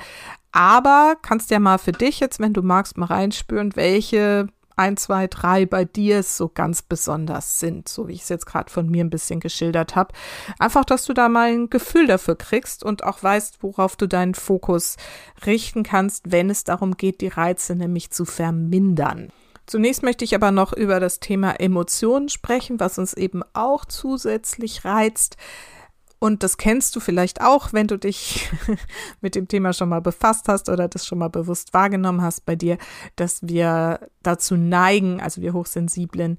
Aber 0.51 1.15
kannst 1.23 1.51
ja 1.51 1.61
mal 1.61 1.79
für 1.79 1.93
dich 1.93 2.19
jetzt, 2.19 2.41
wenn 2.41 2.53
du 2.53 2.63
magst, 2.63 2.99
mal 2.99 3.07
reinspüren, 3.07 3.77
welche 3.77 4.49
ein, 4.79 4.97
zwei, 4.97 5.27
drei 5.27 5.67
bei 5.67 5.85
dir 5.85 6.23
so 6.23 6.49
ganz 6.49 6.83
besonders 6.83 7.61
sind, 7.61 7.89
so 7.89 8.09
wie 8.09 8.13
ich 8.13 8.23
es 8.23 8.29
jetzt 8.29 8.47
gerade 8.47 8.71
von 8.71 8.89
mir 8.89 9.05
ein 9.05 9.11
bisschen 9.11 9.41
geschildert 9.41 9.97
habe. 9.97 10.15
Einfach, 10.59 10.85
dass 10.85 11.05
du 11.05 11.13
da 11.13 11.29
mal 11.29 11.51
ein 11.51 11.71
Gefühl 11.71 12.07
dafür 12.07 12.37
kriegst 12.37 12.85
und 12.85 13.05
auch 13.05 13.23
weißt, 13.23 13.63
worauf 13.63 13.97
du 13.97 14.07
deinen 14.07 14.35
Fokus 14.35 14.97
richten 15.45 15.83
kannst, 15.83 16.31
wenn 16.31 16.51
es 16.51 16.65
darum 16.65 16.97
geht, 16.97 17.21
die 17.21 17.29
Reize 17.29 17.75
nämlich 17.75 18.11
zu 18.11 18.25
vermindern. 18.25 19.33
Zunächst 19.67 20.03
möchte 20.03 20.25
ich 20.25 20.35
aber 20.35 20.51
noch 20.51 20.73
über 20.73 20.99
das 20.99 21.21
Thema 21.21 21.61
Emotionen 21.61 22.31
sprechen, 22.31 22.81
was 22.81 22.99
uns 22.99 23.13
eben 23.13 23.43
auch 23.53 23.85
zusätzlich 23.85 24.87
reizt. 24.87 25.37
Und 26.21 26.43
das 26.43 26.57
kennst 26.57 26.97
du 26.97 27.01
vielleicht 27.01 27.41
auch, 27.41 27.73
wenn 27.73 27.87
du 27.87 27.97
dich 27.97 28.51
mit 29.21 29.35
dem 29.35 29.47
Thema 29.47 29.73
schon 29.73 29.89
mal 29.89 30.01
befasst 30.01 30.49
hast 30.49 30.69
oder 30.69 30.89
das 30.89 31.07
schon 31.07 31.19
mal 31.19 31.29
bewusst 31.29 31.73
wahrgenommen 31.75 32.23
hast 32.23 32.45
bei 32.45 32.57
dir, 32.57 32.79
dass 33.17 33.41
wir 33.43 34.01
dazu 34.23 34.57
neigen, 34.57 35.21
also 35.21 35.41
wir 35.41 35.53
Hochsensiblen, 35.53 36.39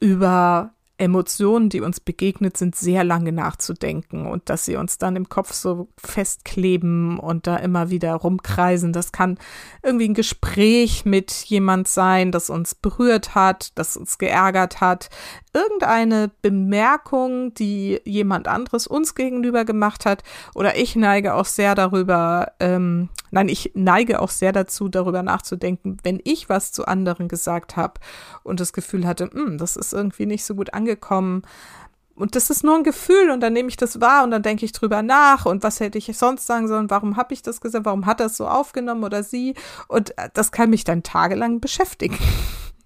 über 0.00 0.74
Emotionen, 1.02 1.68
die 1.68 1.80
uns 1.80 1.98
begegnet 1.98 2.56
sind, 2.56 2.76
sehr 2.76 3.02
lange 3.02 3.32
nachzudenken 3.32 4.26
und 4.26 4.48
dass 4.48 4.64
sie 4.64 4.76
uns 4.76 4.98
dann 4.98 5.16
im 5.16 5.28
Kopf 5.28 5.52
so 5.52 5.88
festkleben 5.98 7.18
und 7.18 7.48
da 7.48 7.56
immer 7.56 7.90
wieder 7.90 8.14
rumkreisen. 8.14 8.92
Das 8.92 9.10
kann 9.10 9.38
irgendwie 9.82 10.08
ein 10.08 10.14
Gespräch 10.14 11.04
mit 11.04 11.32
jemand 11.32 11.88
sein, 11.88 12.30
das 12.30 12.50
uns 12.50 12.76
berührt 12.76 13.34
hat, 13.34 13.76
das 13.76 13.96
uns 13.96 14.16
geärgert 14.18 14.80
hat. 14.80 15.10
Irgendeine 15.52 16.30
Bemerkung, 16.40 17.52
die 17.54 18.00
jemand 18.04 18.46
anderes 18.46 18.86
uns 18.86 19.16
gegenüber 19.16 19.64
gemacht 19.64 20.06
hat. 20.06 20.22
Oder 20.54 20.76
ich 20.76 20.94
neige 20.94 21.34
auch 21.34 21.46
sehr 21.46 21.74
darüber, 21.74 22.52
ähm, 22.60 23.08
nein, 23.32 23.48
ich 23.48 23.72
neige 23.74 24.20
auch 24.20 24.30
sehr 24.30 24.52
dazu, 24.52 24.88
darüber 24.88 25.22
nachzudenken, 25.22 25.96
wenn 26.04 26.20
ich 26.22 26.48
was 26.48 26.70
zu 26.70 26.86
anderen 26.86 27.26
gesagt 27.26 27.76
habe 27.76 27.94
und 28.44 28.60
das 28.60 28.72
Gefühl 28.72 29.06
hatte, 29.06 29.30
hm, 29.32 29.58
das 29.58 29.76
ist 29.76 29.92
irgendwie 29.92 30.26
nicht 30.26 30.44
so 30.44 30.54
gut 30.54 30.72
angekommen. 30.74 31.42
Und 32.14 32.36
das 32.36 32.50
ist 32.50 32.62
nur 32.62 32.76
ein 32.76 32.84
Gefühl 32.84 33.30
und 33.30 33.40
dann 33.40 33.54
nehme 33.54 33.70
ich 33.70 33.78
das 33.78 34.00
wahr 34.00 34.22
und 34.22 34.30
dann 34.30 34.42
denke 34.42 34.66
ich 34.66 34.72
drüber 34.72 35.00
nach 35.02 35.46
und 35.46 35.62
was 35.62 35.80
hätte 35.80 35.96
ich 35.96 36.16
sonst 36.16 36.46
sagen 36.46 36.68
sollen, 36.68 36.90
warum 36.90 37.16
habe 37.16 37.32
ich 37.32 37.40
das 37.40 37.62
gesagt, 37.62 37.86
warum 37.86 38.04
hat 38.04 38.20
es 38.20 38.36
so 38.36 38.46
aufgenommen 38.46 39.02
oder 39.02 39.22
sie 39.22 39.54
und 39.88 40.16
äh, 40.18 40.28
das 40.34 40.52
kann 40.52 40.68
mich 40.68 40.84
dann 40.84 41.02
tagelang 41.02 41.60
beschäftigen. 41.60 42.18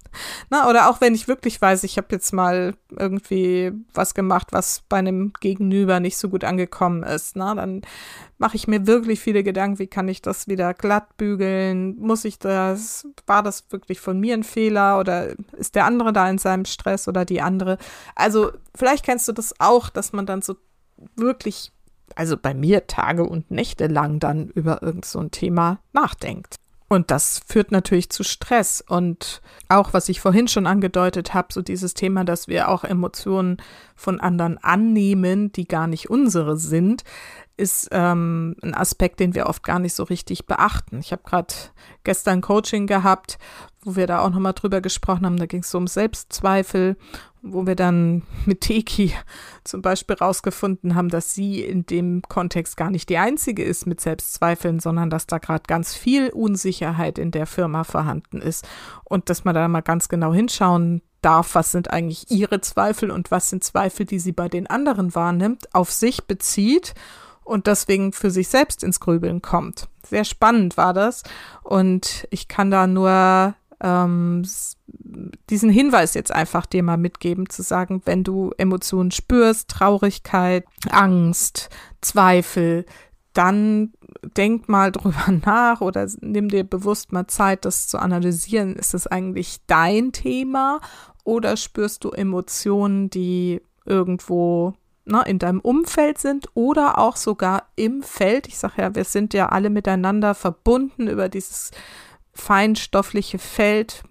Na, 0.49 0.69
oder 0.69 0.89
auch 0.89 1.01
wenn 1.01 1.15
ich 1.15 1.27
wirklich 1.27 1.61
weiß, 1.61 1.83
ich 1.83 1.97
habe 1.97 2.07
jetzt 2.11 2.33
mal 2.33 2.75
irgendwie 2.89 3.71
was 3.93 4.13
gemacht, 4.13 4.47
was 4.51 4.83
bei 4.89 4.97
einem 4.97 5.33
Gegenüber 5.39 5.99
nicht 5.99 6.17
so 6.17 6.29
gut 6.29 6.43
angekommen 6.43 7.03
ist, 7.03 7.35
na, 7.35 7.55
dann 7.55 7.81
mache 8.37 8.55
ich 8.55 8.67
mir 8.67 8.85
wirklich 8.87 9.19
viele 9.19 9.43
Gedanken, 9.43 9.79
wie 9.79 9.87
kann 9.87 10.07
ich 10.07 10.21
das 10.21 10.47
wieder 10.47 10.73
glatt 10.73 11.17
bügeln? 11.17 11.97
Muss 11.99 12.25
ich 12.25 12.39
das, 12.39 13.07
war 13.25 13.43
das 13.43 13.65
wirklich 13.71 13.99
von 13.99 14.19
mir 14.19 14.33
ein 14.33 14.43
Fehler 14.43 14.99
oder 14.99 15.35
ist 15.57 15.75
der 15.75 15.85
andere 15.85 16.13
da 16.13 16.29
in 16.29 16.37
seinem 16.37 16.65
Stress 16.65 17.07
oder 17.07 17.25
die 17.25 17.41
andere? 17.41 17.77
Also 18.15 18.51
vielleicht 18.75 19.05
kennst 19.05 19.27
du 19.27 19.31
das 19.31 19.59
auch, 19.59 19.89
dass 19.89 20.13
man 20.13 20.25
dann 20.25 20.41
so 20.41 20.55
wirklich, 21.15 21.71
also 22.15 22.37
bei 22.37 22.53
mir 22.53 22.87
Tage 22.87 23.23
und 23.23 23.51
Nächte 23.51 23.87
lang 23.87 24.19
dann 24.19 24.49
über 24.49 24.81
irgend 24.83 25.05
so 25.05 25.19
ein 25.19 25.31
Thema 25.31 25.79
nachdenkt. 25.93 26.55
Und 26.89 27.11
das 27.11 27.41
führt 27.45 27.71
natürlich 27.71 28.09
zu 28.09 28.23
Stress. 28.23 28.83
Und 28.87 29.41
auch, 29.67 29.93
was 29.93 30.07
ich 30.09 30.21
vorhin 30.21 30.47
schon 30.47 30.67
angedeutet 30.67 31.33
habe, 31.33 31.51
so 31.51 31.61
dieses 31.61 31.93
Thema, 31.93 32.23
dass 32.23 32.47
wir 32.47 32.69
auch 32.69 32.83
Emotionen 32.83 33.57
von 33.95 34.21
anderen 34.21 34.57
annehmen, 34.59 35.51
die 35.51 35.67
gar 35.67 35.87
nicht 35.87 36.09
unsere 36.09 36.57
sind, 36.57 37.03
ist 37.57 37.89
ähm, 37.91 38.55
ein 38.61 38.75
Aspekt, 38.75 39.19
den 39.19 39.33
wir 39.33 39.47
oft 39.47 39.63
gar 39.63 39.79
nicht 39.79 39.95
so 39.95 40.03
richtig 40.03 40.45
beachten. 40.45 40.99
Ich 40.99 41.11
habe 41.11 41.23
gerade 41.23 41.53
gestern 42.03 42.41
Coaching 42.41 42.85
gehabt, 42.85 43.39
wo 43.83 43.95
wir 43.95 44.05
da 44.05 44.19
auch 44.19 44.29
nochmal 44.29 44.53
drüber 44.53 44.79
gesprochen 44.79 45.25
haben. 45.25 45.37
Da 45.37 45.47
ging 45.47 45.61
es 45.61 45.71
so 45.71 45.79
um 45.79 45.87
Selbstzweifel, 45.87 46.97
wo 47.41 47.65
wir 47.65 47.75
dann 47.75 48.23
mit 48.45 48.61
Teki 48.61 49.13
zum 49.63 49.81
Beispiel 49.81 50.15
rausgefunden 50.15 50.93
haben, 50.93 51.09
dass 51.09 51.33
sie 51.33 51.61
in 51.61 51.85
dem 51.85 52.21
Kontext 52.21 52.77
gar 52.77 52.91
nicht 52.91 53.09
die 53.09 53.17
einzige 53.17 53.63
ist 53.63 53.87
mit 53.87 54.01
Selbstzweifeln, 54.01 54.79
sondern 54.79 55.09
dass 55.09 55.25
da 55.25 55.39
gerade 55.39 55.63
ganz 55.67 55.95
viel 55.95 56.29
Unsicherheit 56.29 57.17
in 57.17 57.31
der 57.31 57.47
Firma 57.47 57.83
vorhanden 57.83 58.39
ist 58.39 58.67
und 59.03 59.29
dass 59.29 59.45
man 59.45 59.55
da 59.55 59.67
mal 59.67 59.81
ganz 59.81 60.09
genau 60.09 60.33
hinschauen 60.33 61.01
darf, 61.21 61.55
was 61.55 61.71
sind 61.71 61.91
eigentlich 61.91 62.29
ihre 62.29 62.61
Zweifel 62.61 63.09
und 63.09 63.31
was 63.31 63.49
sind 63.49 63.63
Zweifel, 63.63 64.05
die 64.05 64.19
sie 64.19 64.31
bei 64.31 64.47
den 64.47 64.67
anderen 64.67 65.15
wahrnimmt, 65.15 65.73
auf 65.73 65.91
sich 65.91 66.25
bezieht 66.25 66.93
und 67.47 67.67
deswegen 67.67 68.11
für 68.11 68.29
sich 68.29 68.49
selbst 68.49 68.83
ins 68.83 68.99
Grübeln 68.99 69.41
kommt. 69.41 69.87
Sehr 70.05 70.25
spannend 70.25 70.77
war 70.77 70.93
das 70.93 71.23
und 71.63 72.27
ich 72.29 72.47
kann 72.47 72.71
da 72.71 72.87
nur 72.87 73.55
ähm, 73.79 74.43
diesen 75.49 75.69
Hinweis 75.69 76.13
jetzt 76.13 76.31
einfach 76.31 76.65
dir 76.65 76.83
mal 76.83 76.97
mitgeben, 76.97 77.49
zu 77.49 77.61
sagen, 77.61 78.01
wenn 78.05 78.23
du 78.23 78.51
Emotionen 78.57 79.11
spürst, 79.11 79.69
Traurigkeit, 79.69 80.65
Angst, 80.89 81.69
Zweifel, 82.01 82.85
dann 83.33 83.93
denk 84.23 84.67
mal 84.67 84.91
drüber 84.93 85.31
nach 85.45 85.81
oder 85.81 86.07
nimm 86.21 86.49
dir 86.49 86.63
bewusst 86.63 87.11
mal 87.11 87.27
Zeit, 87.27 87.65
das 87.65 87.87
zu 87.87 87.99
analysieren. 87.99 88.75
Ist 88.75 88.93
es 88.93 89.07
eigentlich 89.07 89.59
dein 89.67 90.11
Thema 90.11 90.79
oder 91.23 91.55
spürst 91.57 92.03
du 92.03 92.11
Emotionen, 92.11 93.09
die 93.09 93.61
irgendwo 93.85 94.73
ne, 95.07 95.23
in 95.25 95.39
deinem 95.39 95.59
Umfeld 95.59 96.17
sind 96.17 96.47
oder 96.53 96.97
auch 96.97 97.15
sogar 97.15 97.69
im 97.75 98.03
Feld. 98.03 98.47
Ich 98.47 98.57
sage 98.57 98.81
ja, 98.81 98.95
wir 98.95 99.03
sind 99.03 99.33
ja 99.33 99.49
alle 99.49 99.69
miteinander 99.69 100.35
verbunden 100.35 101.07
über 101.07 101.29
dieses 101.29 101.71
feinstoffliche 102.33 103.39
Feld, 103.39 104.03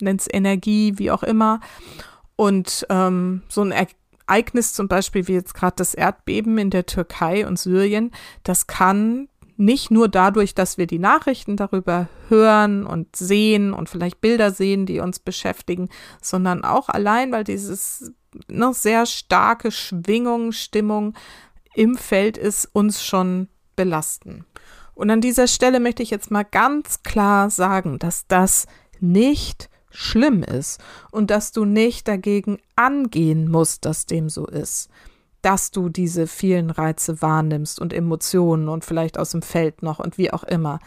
nennt 0.00 0.20
es 0.20 0.28
Energie, 0.30 0.94
wie 0.96 1.10
auch 1.10 1.22
immer. 1.22 1.60
Und 2.36 2.86
ähm, 2.88 3.42
so 3.48 3.62
ein 3.62 3.72
Ereignis 4.28 4.72
zum 4.72 4.86
Beispiel 4.86 5.26
wie 5.26 5.32
jetzt 5.32 5.54
gerade 5.54 5.76
das 5.76 5.94
Erdbeben 5.94 6.58
in 6.58 6.70
der 6.70 6.86
Türkei 6.86 7.46
und 7.46 7.58
Syrien, 7.58 8.12
das 8.44 8.66
kann 8.66 9.28
nicht 9.56 9.90
nur 9.90 10.08
dadurch, 10.08 10.54
dass 10.54 10.78
wir 10.78 10.86
die 10.86 11.00
Nachrichten 11.00 11.56
darüber 11.56 12.08
hören 12.28 12.86
und 12.86 13.16
sehen 13.16 13.72
und 13.72 13.88
vielleicht 13.88 14.20
Bilder 14.20 14.52
sehen, 14.52 14.86
die 14.86 15.00
uns 15.00 15.18
beschäftigen, 15.18 15.88
sondern 16.22 16.64
auch 16.64 16.88
allein, 16.88 17.32
weil 17.32 17.42
dieses 17.42 18.12
ne, 18.48 18.72
sehr 18.72 19.06
starke 19.06 19.70
Schwingung, 19.70 20.52
Stimmung 20.52 21.14
im 21.74 21.96
Feld 21.96 22.36
ist, 22.36 22.66
uns 22.72 23.04
schon 23.04 23.48
belasten. 23.76 24.44
Und 24.94 25.10
an 25.10 25.20
dieser 25.20 25.46
Stelle 25.46 25.78
möchte 25.78 26.02
ich 26.02 26.10
jetzt 26.10 26.30
mal 26.30 26.44
ganz 26.44 27.04
klar 27.04 27.50
sagen, 27.50 27.98
dass 28.00 28.26
das 28.26 28.66
nicht 28.98 29.70
schlimm 29.90 30.42
ist 30.42 30.80
und 31.10 31.30
dass 31.30 31.52
du 31.52 31.64
nicht 31.64 32.08
dagegen 32.08 32.58
angehen 32.76 33.48
musst, 33.48 33.84
dass 33.84 34.06
dem 34.06 34.28
so 34.28 34.46
ist. 34.46 34.90
Dass 35.40 35.70
du 35.70 35.88
diese 35.88 36.26
vielen 36.26 36.70
Reize 36.70 37.22
wahrnimmst 37.22 37.80
und 37.80 37.92
Emotionen 37.92 38.68
und 38.68 38.84
vielleicht 38.84 39.18
aus 39.18 39.30
dem 39.30 39.42
Feld 39.42 39.82
noch 39.82 40.00
und 40.00 40.18
wie 40.18 40.32
auch 40.32 40.44
immer. 40.44 40.80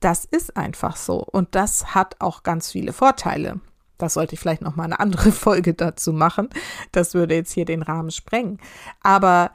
Das 0.00 0.24
ist 0.24 0.56
einfach 0.56 0.96
so 0.96 1.24
und 1.24 1.54
das 1.54 1.94
hat 1.94 2.16
auch 2.20 2.42
ganz 2.42 2.72
viele 2.72 2.92
Vorteile. 2.92 3.60
Das 3.98 4.14
sollte 4.14 4.34
ich 4.34 4.40
vielleicht 4.40 4.62
noch 4.62 4.76
mal 4.76 4.84
eine 4.84 5.00
andere 5.00 5.32
Folge 5.32 5.74
dazu 5.74 6.12
machen. 6.12 6.48
Das 6.92 7.14
würde 7.14 7.34
jetzt 7.34 7.52
hier 7.52 7.64
den 7.64 7.82
Rahmen 7.82 8.10
sprengen. 8.10 8.58
Aber 9.02 9.52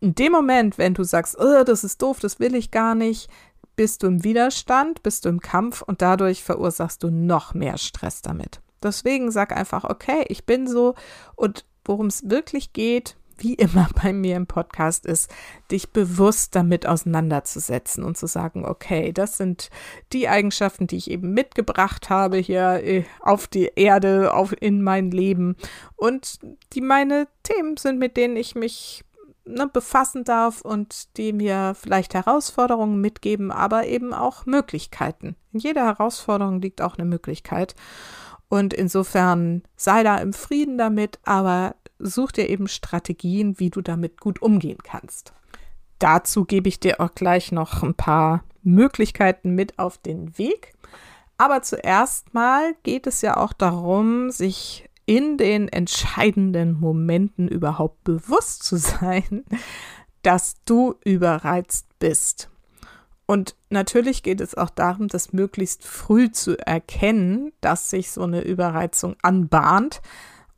in 0.00 0.14
dem 0.14 0.32
Moment, 0.32 0.78
wenn 0.78 0.94
du 0.94 1.04
sagst, 1.04 1.38
oh, 1.38 1.64
das 1.64 1.84
ist 1.84 2.02
doof, 2.02 2.20
das 2.20 2.38
will 2.38 2.54
ich 2.54 2.70
gar 2.70 2.94
nicht, 2.94 3.30
bist 3.76 4.02
du 4.02 4.06
im 4.06 4.24
Widerstand, 4.24 5.02
bist 5.02 5.24
du 5.24 5.28
im 5.28 5.40
Kampf 5.40 5.82
und 5.82 6.02
dadurch 6.02 6.42
verursachst 6.42 7.02
du 7.02 7.10
noch 7.10 7.54
mehr 7.54 7.78
Stress 7.78 8.22
damit. 8.22 8.60
Deswegen 8.82 9.30
sag 9.30 9.56
einfach, 9.56 9.84
okay, 9.84 10.24
ich 10.28 10.46
bin 10.46 10.66
so 10.66 10.94
und 11.34 11.64
worum 11.84 12.06
es 12.06 12.28
wirklich 12.28 12.72
geht, 12.72 13.16
wie 13.38 13.54
immer 13.54 13.88
bei 14.02 14.12
mir 14.12 14.36
im 14.36 14.46
Podcast 14.46 15.06
ist, 15.06 15.30
dich 15.70 15.90
bewusst 15.90 16.54
damit 16.54 16.86
auseinanderzusetzen 16.86 18.04
und 18.04 18.16
zu 18.16 18.26
sagen, 18.26 18.64
okay, 18.64 19.12
das 19.12 19.36
sind 19.36 19.70
die 20.12 20.28
Eigenschaften, 20.28 20.86
die 20.86 20.96
ich 20.96 21.10
eben 21.10 21.32
mitgebracht 21.32 22.10
habe 22.10 22.38
hier 22.38 22.82
äh, 22.84 23.04
auf 23.20 23.46
die 23.46 23.72
Erde, 23.76 24.34
auf 24.34 24.54
in 24.60 24.82
mein 24.82 25.10
Leben 25.10 25.56
und 25.96 26.38
die 26.72 26.80
meine 26.80 27.28
Themen 27.42 27.76
sind, 27.76 27.98
mit 27.98 28.16
denen 28.16 28.36
ich 28.36 28.54
mich 28.54 29.04
ne, 29.46 29.68
befassen 29.68 30.24
darf 30.24 30.60
und 30.60 31.16
die 31.16 31.32
mir 31.32 31.74
vielleicht 31.74 32.14
Herausforderungen 32.14 33.00
mitgeben, 33.00 33.50
aber 33.50 33.86
eben 33.86 34.12
auch 34.12 34.46
Möglichkeiten. 34.46 35.36
In 35.52 35.60
jeder 35.60 35.84
Herausforderung 35.84 36.60
liegt 36.60 36.82
auch 36.82 36.96
eine 36.98 37.06
Möglichkeit. 37.06 37.74
Und 38.48 38.74
insofern 38.74 39.62
sei 39.76 40.02
da 40.02 40.18
im 40.18 40.32
Frieden 40.32 40.78
damit, 40.78 41.18
aber 41.24 41.74
such 41.98 42.32
dir 42.32 42.48
eben 42.48 42.68
Strategien, 42.68 43.58
wie 43.58 43.70
du 43.70 43.80
damit 43.80 44.20
gut 44.20 44.40
umgehen 44.40 44.78
kannst. 44.82 45.32
Dazu 45.98 46.44
gebe 46.44 46.68
ich 46.68 46.78
dir 46.78 47.00
auch 47.00 47.14
gleich 47.14 47.52
noch 47.52 47.82
ein 47.82 47.94
paar 47.94 48.44
Möglichkeiten 48.62 49.54
mit 49.54 49.78
auf 49.78 49.98
den 49.98 50.36
Weg. 50.38 50.74
Aber 51.38 51.62
zuerst 51.62 52.34
mal 52.34 52.74
geht 52.82 53.06
es 53.06 53.22
ja 53.22 53.36
auch 53.36 53.52
darum, 53.52 54.30
sich 54.30 54.88
in 55.06 55.38
den 55.38 55.68
entscheidenden 55.68 56.78
Momenten 56.78 57.48
überhaupt 57.48 58.02
bewusst 58.04 58.64
zu 58.64 58.76
sein, 58.76 59.44
dass 60.22 60.56
du 60.64 60.94
überreizt 61.04 61.86
bist. 61.98 62.50
Und 63.26 63.56
natürlich 63.70 64.22
geht 64.22 64.40
es 64.40 64.54
auch 64.54 64.70
darum, 64.70 65.08
das 65.08 65.32
möglichst 65.32 65.84
früh 65.84 66.30
zu 66.30 66.56
erkennen, 66.58 67.52
dass 67.60 67.90
sich 67.90 68.12
so 68.12 68.22
eine 68.22 68.42
Überreizung 68.42 69.16
anbahnt 69.22 70.00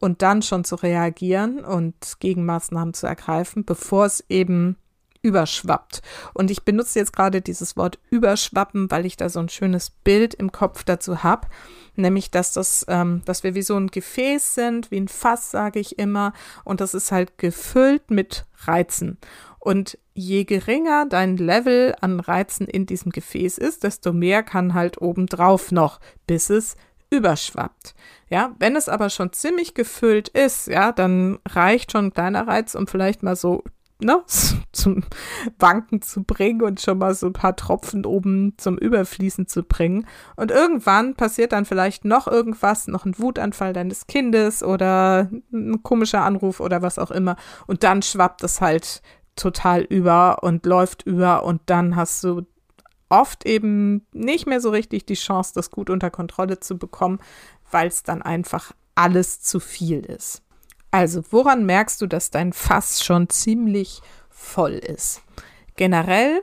und 0.01 0.23
dann 0.23 0.43
schon 0.43 0.65
zu 0.65 0.77
reagieren 0.77 1.65
und 1.65 2.21
Gegenmaßnahmen 2.21 2.95
zu 2.95 3.07
ergreifen, 3.07 3.65
bevor 3.65 4.05
es 4.05 4.23
eben 4.29 4.77
überschwappt. 5.23 6.03
Und 6.35 6.51
ich 6.51 6.63
benutze 6.63 6.99
jetzt 6.99 7.13
gerade 7.13 7.41
dieses 7.41 7.77
Wort 7.77 7.99
überschwappen, 8.11 8.91
weil 8.91 9.07
ich 9.07 9.17
da 9.17 9.29
so 9.29 9.41
ein 9.41 9.49
schönes 9.49 9.91
Bild 9.91 10.35
im 10.35 10.53
Kopf 10.53 10.85
dazu 10.85 11.23
habe, 11.23 11.49
nämlich 11.97 12.31
dass 12.31 12.53
das, 12.53 12.85
ähm, 12.89 13.23
dass 13.25 13.43
wir 13.43 13.55
wie 13.55 13.63
so 13.63 13.77
ein 13.77 13.89
Gefäß 13.89 14.55
sind, 14.55 14.91
wie 14.91 15.01
ein 15.01 15.09
Fass, 15.09 15.51
sage 15.51 15.81
ich 15.81 15.99
immer, 15.99 16.33
und 16.65 16.81
das 16.81 16.95
ist 16.95 17.11
halt 17.11 17.39
gefüllt 17.39 18.11
mit 18.11 18.47
Reizen. 18.65 19.19
Und 19.69 19.99
je 20.15 20.45
geringer 20.45 21.05
dein 21.05 21.37
Level 21.37 21.95
an 22.01 22.21
Reizen 22.21 22.67
in 22.67 22.87
diesem 22.87 23.13
Gefäß 23.13 23.59
ist, 23.59 23.85
desto 23.85 24.15
mehr 24.15 24.43
kann 24.43 24.73
halt 24.73 25.03
obendrauf 25.03 25.73
noch, 25.73 26.01
bis 26.27 26.49
es 26.49 26.75
überschwappt. 27.11 27.95
Ja, 28.31 28.55
wenn 28.59 28.77
es 28.77 28.89
aber 28.89 29.11
schon 29.11 29.35
ziemlich 29.35 29.75
gefüllt 29.75 30.31
ist, 30.31 30.69
ja, 30.69 30.91
dann 30.91 31.39
reicht 31.47 31.93
schon 31.93 32.07
ein 32.07 32.15
kleiner 32.15 32.49
Reiz, 32.49 32.75
um 32.75 32.87
vielleicht 32.87 33.23
mal 33.23 33.37
so 33.37 33.63
ne, 34.01 34.23
zum 34.73 35.03
Wanken 35.59 36.03
zu 36.03 36.23
bringen 36.23 36.63
und 36.63 36.81
schon 36.81 36.99
mal 36.99 37.15
so 37.15 37.27
ein 37.27 37.33
paar 37.33 37.57
Tropfen 37.57 38.05
oben 38.05 38.55
zum 38.57 38.79
Überfließen 38.79 39.47
zu 39.49 39.63
bringen. 39.63 40.07
Und 40.37 40.51
irgendwann 40.51 41.15
passiert 41.15 41.53
dann 41.53 41.65
vielleicht 41.65 42.05
noch 42.05 42.27
irgendwas, 42.27 42.87
noch 42.87 43.05
ein 43.05 43.19
Wutanfall 43.19 43.73
deines 43.73 44.07
Kindes 44.07 44.63
oder 44.63 45.31
ein 45.53 45.83
komischer 45.83 46.23
Anruf 46.23 46.61
oder 46.61 46.83
was 46.83 46.99
auch 46.99 47.11
immer. 47.11 47.37
Und 47.67 47.83
dann 47.83 48.03
schwappt 48.03 48.43
es 48.45 48.61
halt 48.61 49.03
total 49.39 49.83
über 49.83 50.43
und 50.43 50.67
läuft 50.67 51.03
über 51.03 51.45
und 51.45 51.61
dann 51.67 51.97
hast 51.97 52.23
du 52.25 52.47
oft 53.09 53.47
eben 53.47 54.07
nicht 54.13 54.47
mehr 54.47 54.61
so 54.61 54.71
richtig 54.71 55.07
die 55.07 55.15
Chance, 55.15 55.53
das 55.55 55.71
gut 55.71 55.91
unter 55.91 56.11
Kontrolle 56.11 56.61
zu 56.61 56.77
bekommen, 56.77 57.19
weil 57.71 57.89
es 57.89 58.03
dann 58.03 58.23
einfach 58.23 58.73
alles 58.95 59.41
zu 59.41 59.61
viel 59.61 60.01
ist. 60.01 60.43
Also, 60.91 61.23
woran 61.31 61.67
merkst 61.67 62.01
du, 62.01 62.07
dass 62.07 62.31
dein 62.31 62.53
Fass 62.53 63.05
schon 63.05 63.29
ziemlich 63.29 64.01
voll 64.31 64.73
ist? 64.73 65.23
Generell 65.77 66.43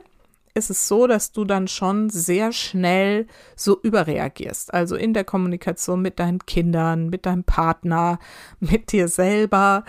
ist 0.56 0.70
es 0.70 0.88
so, 0.88 1.06
dass 1.06 1.32
du 1.32 1.44
dann 1.44 1.68
schon 1.68 2.08
sehr 2.08 2.50
schnell 2.52 3.26
so 3.56 3.78
überreagierst. 3.82 4.72
Also 4.72 4.96
in 4.96 5.12
der 5.12 5.24
Kommunikation 5.24 6.00
mit 6.00 6.18
deinen 6.18 6.38
Kindern, 6.46 7.10
mit 7.10 7.26
deinem 7.26 7.44
Partner, 7.44 8.18
mit 8.60 8.92
dir 8.92 9.08
selber. 9.08 9.84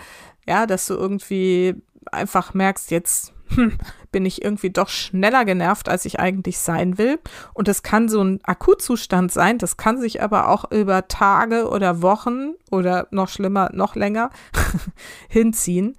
Ja, 0.46 0.66
dass 0.66 0.86
du 0.86 0.94
irgendwie 0.94 1.74
einfach 2.12 2.54
merkst, 2.54 2.90
jetzt 2.90 3.32
hm, 3.54 3.78
bin 4.12 4.26
ich 4.26 4.42
irgendwie 4.42 4.70
doch 4.70 4.88
schneller 4.88 5.44
genervt, 5.44 5.88
als 5.88 6.04
ich 6.04 6.20
eigentlich 6.20 6.58
sein 6.58 6.98
will. 6.98 7.18
Und 7.54 7.68
das 7.68 7.82
kann 7.82 8.08
so 8.08 8.22
ein 8.22 8.40
Akutzustand 8.42 9.32
sein, 9.32 9.58
das 9.58 9.76
kann 9.76 10.00
sich 10.00 10.22
aber 10.22 10.48
auch 10.48 10.70
über 10.70 11.08
Tage 11.08 11.68
oder 11.68 12.02
Wochen 12.02 12.54
oder 12.70 13.08
noch 13.10 13.28
schlimmer, 13.28 13.70
noch 13.72 13.94
länger 13.94 14.30
hinziehen, 15.28 15.96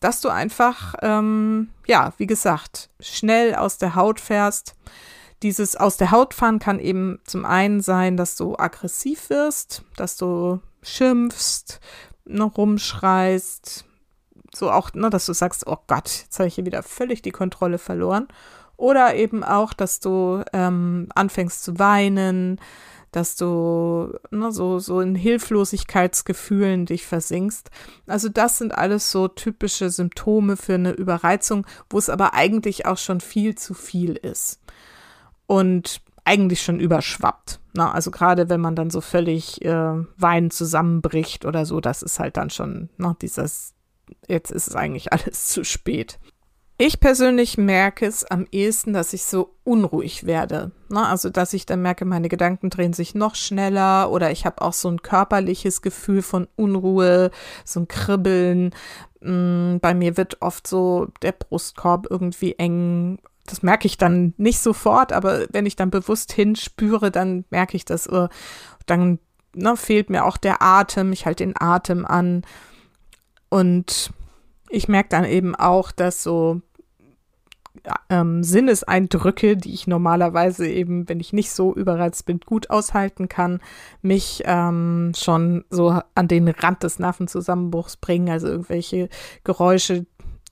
dass 0.00 0.20
du 0.20 0.28
einfach, 0.28 0.94
ähm, 1.02 1.68
ja, 1.86 2.12
wie 2.16 2.26
gesagt, 2.26 2.90
schnell 3.00 3.54
aus 3.54 3.78
der 3.78 3.94
Haut 3.94 4.20
fährst. 4.20 4.74
Dieses 5.42 5.76
aus 5.76 5.96
der 5.96 6.10
Haut 6.10 6.34
fahren 6.34 6.58
kann 6.58 6.78
eben 6.78 7.18
zum 7.24 7.46
einen 7.46 7.80
sein, 7.80 8.16
dass 8.16 8.36
du 8.36 8.56
aggressiv 8.58 9.30
wirst, 9.30 9.84
dass 9.96 10.16
du 10.16 10.60
schimpfst, 10.82 11.80
rumschreist, 12.28 13.86
so 14.54 14.70
auch, 14.70 14.92
ne, 14.94 15.10
dass 15.10 15.26
du 15.26 15.32
sagst, 15.32 15.66
oh 15.66 15.78
Gott, 15.86 16.22
jetzt 16.24 16.38
habe 16.38 16.48
ich 16.48 16.54
hier 16.54 16.66
wieder 16.66 16.82
völlig 16.82 17.22
die 17.22 17.30
Kontrolle 17.30 17.78
verloren. 17.78 18.28
Oder 18.76 19.14
eben 19.14 19.44
auch, 19.44 19.74
dass 19.74 20.00
du 20.00 20.42
ähm, 20.52 21.08
anfängst 21.14 21.62
zu 21.62 21.78
weinen, 21.78 22.58
dass 23.12 23.36
du 23.36 24.14
ne, 24.30 24.52
so, 24.52 24.78
so 24.78 25.00
in 25.00 25.14
Hilflosigkeitsgefühlen 25.14 26.86
dich 26.86 27.06
versinkst. 27.06 27.70
Also 28.06 28.28
das 28.28 28.58
sind 28.58 28.76
alles 28.76 29.10
so 29.10 29.28
typische 29.28 29.90
Symptome 29.90 30.56
für 30.56 30.74
eine 30.74 30.92
Überreizung, 30.92 31.66
wo 31.90 31.98
es 31.98 32.08
aber 32.08 32.34
eigentlich 32.34 32.86
auch 32.86 32.98
schon 32.98 33.20
viel 33.20 33.54
zu 33.54 33.74
viel 33.74 34.14
ist. 34.14 34.60
Und 35.46 36.00
eigentlich 36.24 36.62
schon 36.62 36.78
überschwappt. 36.78 37.60
Na, 37.72 37.92
also 37.92 38.10
gerade 38.10 38.48
wenn 38.48 38.60
man 38.60 38.76
dann 38.76 38.90
so 38.90 39.00
völlig 39.00 39.64
äh, 39.64 40.04
weinend 40.16 40.52
zusammenbricht 40.52 41.44
oder 41.44 41.66
so, 41.66 41.80
das 41.80 42.02
ist 42.02 42.20
halt 42.20 42.36
dann 42.36 42.50
schon 42.50 42.88
noch 42.96 43.14
dieses 43.14 43.74
jetzt 44.28 44.50
ist 44.50 44.68
es 44.68 44.76
eigentlich 44.76 45.12
alles 45.12 45.48
zu 45.48 45.64
spät. 45.64 46.18
Ich 46.82 46.98
persönlich 46.98 47.58
merke 47.58 48.06
es 48.06 48.24
am 48.24 48.46
ehesten, 48.50 48.94
dass 48.94 49.12
ich 49.12 49.24
so 49.24 49.54
unruhig 49.64 50.24
werde. 50.24 50.70
Ne? 50.88 51.06
Also, 51.06 51.28
dass 51.28 51.52
ich 51.52 51.66
dann 51.66 51.82
merke, 51.82 52.06
meine 52.06 52.30
Gedanken 52.30 52.70
drehen 52.70 52.94
sich 52.94 53.14
noch 53.14 53.34
schneller 53.34 54.10
oder 54.10 54.30
ich 54.30 54.46
habe 54.46 54.62
auch 54.62 54.72
so 54.72 54.88
ein 54.88 55.02
körperliches 55.02 55.82
Gefühl 55.82 56.22
von 56.22 56.48
Unruhe, 56.56 57.32
so 57.66 57.80
ein 57.80 57.88
Kribbeln. 57.88 58.74
Mm, 59.20 59.76
bei 59.76 59.92
mir 59.92 60.16
wird 60.16 60.40
oft 60.40 60.66
so 60.66 61.08
der 61.20 61.32
Brustkorb 61.32 62.06
irgendwie 62.08 62.54
eng. 62.54 63.18
Das 63.44 63.62
merke 63.62 63.86
ich 63.86 63.98
dann 63.98 64.32
nicht 64.38 64.60
sofort, 64.60 65.12
aber 65.12 65.48
wenn 65.50 65.66
ich 65.66 65.76
dann 65.76 65.90
bewusst 65.90 66.32
hinspüre, 66.32 67.10
dann 67.10 67.44
merke 67.50 67.76
ich 67.76 67.84
das. 67.84 68.08
Uh, 68.08 68.28
dann 68.86 69.18
ne, 69.54 69.76
fehlt 69.76 70.08
mir 70.08 70.24
auch 70.24 70.38
der 70.38 70.62
Atem. 70.62 71.12
Ich 71.12 71.26
halte 71.26 71.44
den 71.44 71.60
Atem 71.60 72.06
an. 72.06 72.42
Und 73.50 74.12
ich 74.70 74.88
merke 74.88 75.10
dann 75.10 75.24
eben 75.26 75.54
auch, 75.54 75.92
dass 75.92 76.22
so 76.22 76.62
ähm, 78.08 78.42
Sinneseindrücke, 78.42 79.56
die 79.56 79.72
ich 79.72 79.86
normalerweise 79.86 80.68
eben, 80.68 81.08
wenn 81.08 81.20
ich 81.20 81.32
nicht 81.32 81.50
so 81.50 81.74
überreizt 81.74 82.26
bin, 82.26 82.40
gut 82.40 82.70
aushalten 82.70 83.28
kann, 83.28 83.60
mich 84.02 84.42
ähm, 84.44 85.12
schon 85.16 85.64
so 85.70 86.00
an 86.14 86.28
den 86.28 86.48
Rand 86.48 86.82
des 86.82 86.98
Nervenzusammenbruchs 86.98 87.96
bringen. 87.96 88.28
Also 88.28 88.48
irgendwelche 88.48 89.08
Geräusche, 89.44 90.06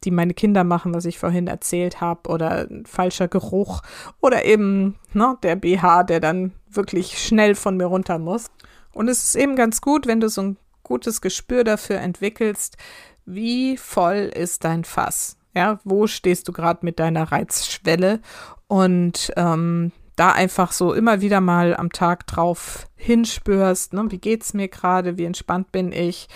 die 0.04 0.10
meine 0.10 0.34
Kinder 0.34 0.64
machen, 0.64 0.94
was 0.94 1.04
ich 1.04 1.18
vorhin 1.18 1.46
erzählt 1.46 2.00
habe, 2.00 2.28
oder 2.30 2.68
ein 2.70 2.86
falscher 2.86 3.28
Geruch 3.28 3.82
oder 4.20 4.44
eben 4.44 4.96
ne, 5.12 5.36
der 5.42 5.56
BH, 5.56 6.04
der 6.04 6.20
dann 6.20 6.52
wirklich 6.70 7.18
schnell 7.18 7.54
von 7.54 7.76
mir 7.76 7.86
runter 7.86 8.18
muss. 8.18 8.50
Und 8.92 9.08
es 9.08 9.22
ist 9.22 9.36
eben 9.36 9.56
ganz 9.56 9.80
gut, 9.80 10.06
wenn 10.06 10.20
du 10.20 10.28
so 10.28 10.42
ein 10.42 10.56
gutes 10.88 11.20
Gespür 11.20 11.62
dafür 11.62 11.98
entwickelst, 11.98 12.76
wie 13.24 13.76
voll 13.76 14.32
ist 14.34 14.64
dein 14.64 14.84
Fass? 14.84 15.36
Ja, 15.54 15.78
wo 15.84 16.06
stehst 16.06 16.48
du 16.48 16.52
gerade 16.52 16.84
mit 16.84 16.98
deiner 16.98 17.30
Reizschwelle? 17.30 18.20
Und 18.66 19.32
ähm, 19.36 19.92
da 20.18 20.32
einfach 20.32 20.72
so 20.72 20.94
immer 20.94 21.20
wieder 21.20 21.40
mal 21.40 21.76
am 21.76 21.92
Tag 21.92 22.26
drauf 22.26 22.86
hinspürst, 22.96 23.92
ne? 23.92 24.06
wie 24.08 24.18
geht's 24.18 24.52
mir 24.52 24.68
gerade, 24.68 25.16
wie 25.16 25.24
entspannt 25.24 25.70
bin 25.70 25.92
ich, 25.92 26.28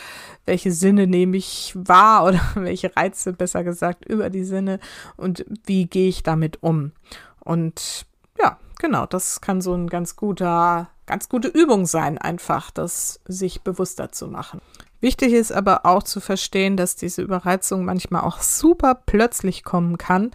welche 0.46 0.70
Sinne 0.70 1.06
nehme 1.06 1.36
ich 1.36 1.72
wahr 1.74 2.24
oder 2.28 2.40
welche 2.54 2.94
Reize 2.96 3.32
besser 3.32 3.64
gesagt 3.64 4.04
über 4.04 4.30
die 4.30 4.44
Sinne 4.44 4.78
und 5.16 5.44
wie 5.66 5.86
gehe 5.86 6.08
ich 6.08 6.22
damit 6.22 6.62
um. 6.62 6.92
Und 7.40 8.06
ja, 8.38 8.58
genau, 8.78 9.06
das 9.06 9.40
kann 9.40 9.60
so 9.60 9.74
ein 9.74 9.88
ganz 9.88 10.14
guter 10.14 10.91
ganz 11.06 11.28
gute 11.28 11.48
Übung 11.48 11.86
sein, 11.86 12.18
einfach 12.18 12.70
das 12.70 13.20
sich 13.26 13.62
bewusster 13.62 14.12
zu 14.12 14.28
machen. 14.28 14.60
Wichtig 15.00 15.32
ist 15.32 15.52
aber 15.52 15.84
auch 15.84 16.04
zu 16.04 16.20
verstehen, 16.20 16.76
dass 16.76 16.94
diese 16.94 17.22
Überreizung 17.22 17.84
manchmal 17.84 18.22
auch 18.22 18.40
super 18.40 18.94
plötzlich 18.94 19.64
kommen 19.64 19.98
kann. 19.98 20.30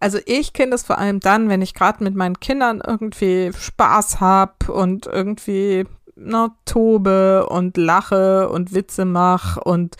Also 0.00 0.18
ich 0.24 0.52
kenne 0.52 0.70
das 0.70 0.84
vor 0.84 0.98
allem 0.98 1.18
dann, 1.18 1.48
wenn 1.48 1.62
ich 1.62 1.74
gerade 1.74 2.04
mit 2.04 2.14
meinen 2.14 2.38
Kindern 2.38 2.80
irgendwie 2.86 3.50
Spaß 3.52 4.20
habe 4.20 4.72
und 4.72 5.06
irgendwie 5.06 5.84
ne, 6.14 6.52
tobe 6.64 7.46
und 7.48 7.76
lache 7.76 8.48
und 8.48 8.72
Witze 8.72 9.04
mache 9.04 9.60
und 9.60 9.96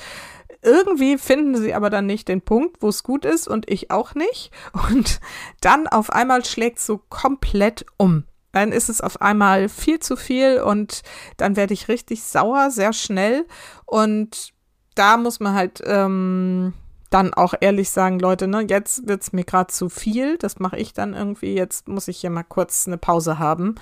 irgendwie 0.62 1.18
finden 1.18 1.56
sie 1.56 1.74
aber 1.74 1.90
dann 1.90 2.06
nicht 2.06 2.28
den 2.28 2.42
Punkt, 2.42 2.82
wo 2.82 2.88
es 2.88 3.02
gut 3.02 3.24
ist 3.24 3.48
und 3.48 3.70
ich 3.70 3.90
auch 3.90 4.14
nicht. 4.14 4.50
Und 4.90 5.20
dann 5.60 5.86
auf 5.86 6.10
einmal 6.10 6.44
schlägt 6.44 6.80
so 6.80 6.98
komplett 7.08 7.86
um 7.96 8.24
dann 8.58 8.72
ist 8.72 8.88
es 8.88 9.00
auf 9.00 9.20
einmal 9.22 9.68
viel 9.68 10.00
zu 10.00 10.16
viel 10.16 10.60
und 10.60 11.02
dann 11.36 11.56
werde 11.56 11.74
ich 11.74 11.88
richtig 11.88 12.22
sauer, 12.22 12.70
sehr 12.70 12.92
schnell. 12.92 13.46
Und 13.86 14.52
da 14.94 15.16
muss 15.16 15.40
man 15.40 15.54
halt 15.54 15.80
ähm, 15.86 16.74
dann 17.10 17.32
auch 17.32 17.54
ehrlich 17.60 17.90
sagen, 17.90 18.18
Leute, 18.18 18.48
ne, 18.48 18.66
jetzt 18.68 19.06
wird 19.08 19.22
es 19.22 19.32
mir 19.32 19.44
gerade 19.44 19.72
zu 19.72 19.88
viel. 19.88 20.36
Das 20.38 20.58
mache 20.58 20.76
ich 20.76 20.92
dann 20.92 21.14
irgendwie. 21.14 21.54
Jetzt 21.54 21.88
muss 21.88 22.08
ich 22.08 22.18
hier 22.18 22.30
mal 22.30 22.42
kurz 22.42 22.86
eine 22.86 22.98
Pause 22.98 23.38
haben. 23.38 23.76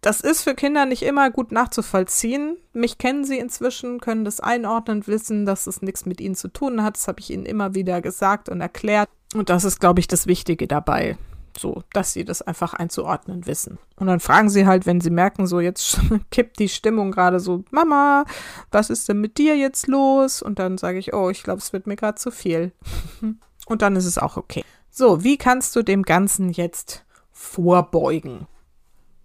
Das 0.00 0.20
ist 0.20 0.42
für 0.42 0.54
Kinder 0.54 0.86
nicht 0.86 1.02
immer 1.02 1.30
gut 1.30 1.52
nachzuvollziehen. 1.52 2.56
Mich 2.72 2.96
kennen 2.96 3.24
sie 3.24 3.38
inzwischen, 3.38 4.00
können 4.00 4.24
das 4.24 4.40
einordnen, 4.40 5.06
wissen, 5.06 5.44
dass 5.44 5.66
es 5.66 5.82
nichts 5.82 6.06
mit 6.06 6.20
ihnen 6.20 6.34
zu 6.34 6.48
tun 6.48 6.82
hat. 6.82 6.96
Das 6.96 7.08
habe 7.08 7.20
ich 7.20 7.30
ihnen 7.30 7.44
immer 7.44 7.74
wieder 7.74 8.00
gesagt 8.00 8.48
und 8.48 8.60
erklärt. 8.60 9.10
Und 9.34 9.50
das 9.50 9.64
ist, 9.64 9.78
glaube 9.78 10.00
ich, 10.00 10.08
das 10.08 10.26
Wichtige 10.26 10.66
dabei. 10.66 11.18
So, 11.58 11.82
dass 11.92 12.12
sie 12.12 12.24
das 12.24 12.42
einfach 12.42 12.74
einzuordnen 12.74 13.46
wissen. 13.46 13.78
Und 13.96 14.06
dann 14.06 14.20
fragen 14.20 14.48
sie 14.48 14.66
halt, 14.66 14.86
wenn 14.86 15.00
sie 15.00 15.10
merken, 15.10 15.46
so 15.46 15.60
jetzt 15.60 16.00
kippt 16.30 16.58
die 16.58 16.68
Stimmung 16.68 17.10
gerade 17.10 17.40
so, 17.40 17.64
Mama, 17.70 18.24
was 18.70 18.90
ist 18.90 19.08
denn 19.08 19.20
mit 19.20 19.38
dir 19.38 19.56
jetzt 19.56 19.86
los? 19.86 20.42
Und 20.42 20.58
dann 20.58 20.78
sage 20.78 20.98
ich, 20.98 21.12
oh, 21.12 21.30
ich 21.30 21.42
glaube, 21.42 21.58
es 21.58 21.72
wird 21.72 21.86
mir 21.86 21.96
gerade 21.96 22.16
zu 22.16 22.30
viel. 22.30 22.72
Und 23.66 23.82
dann 23.82 23.94
ist 23.94 24.06
es 24.06 24.18
auch 24.18 24.36
okay. 24.36 24.64
So, 24.90 25.22
wie 25.22 25.36
kannst 25.36 25.76
du 25.76 25.82
dem 25.82 26.02
Ganzen 26.02 26.50
jetzt 26.50 27.04
vorbeugen. 27.40 28.46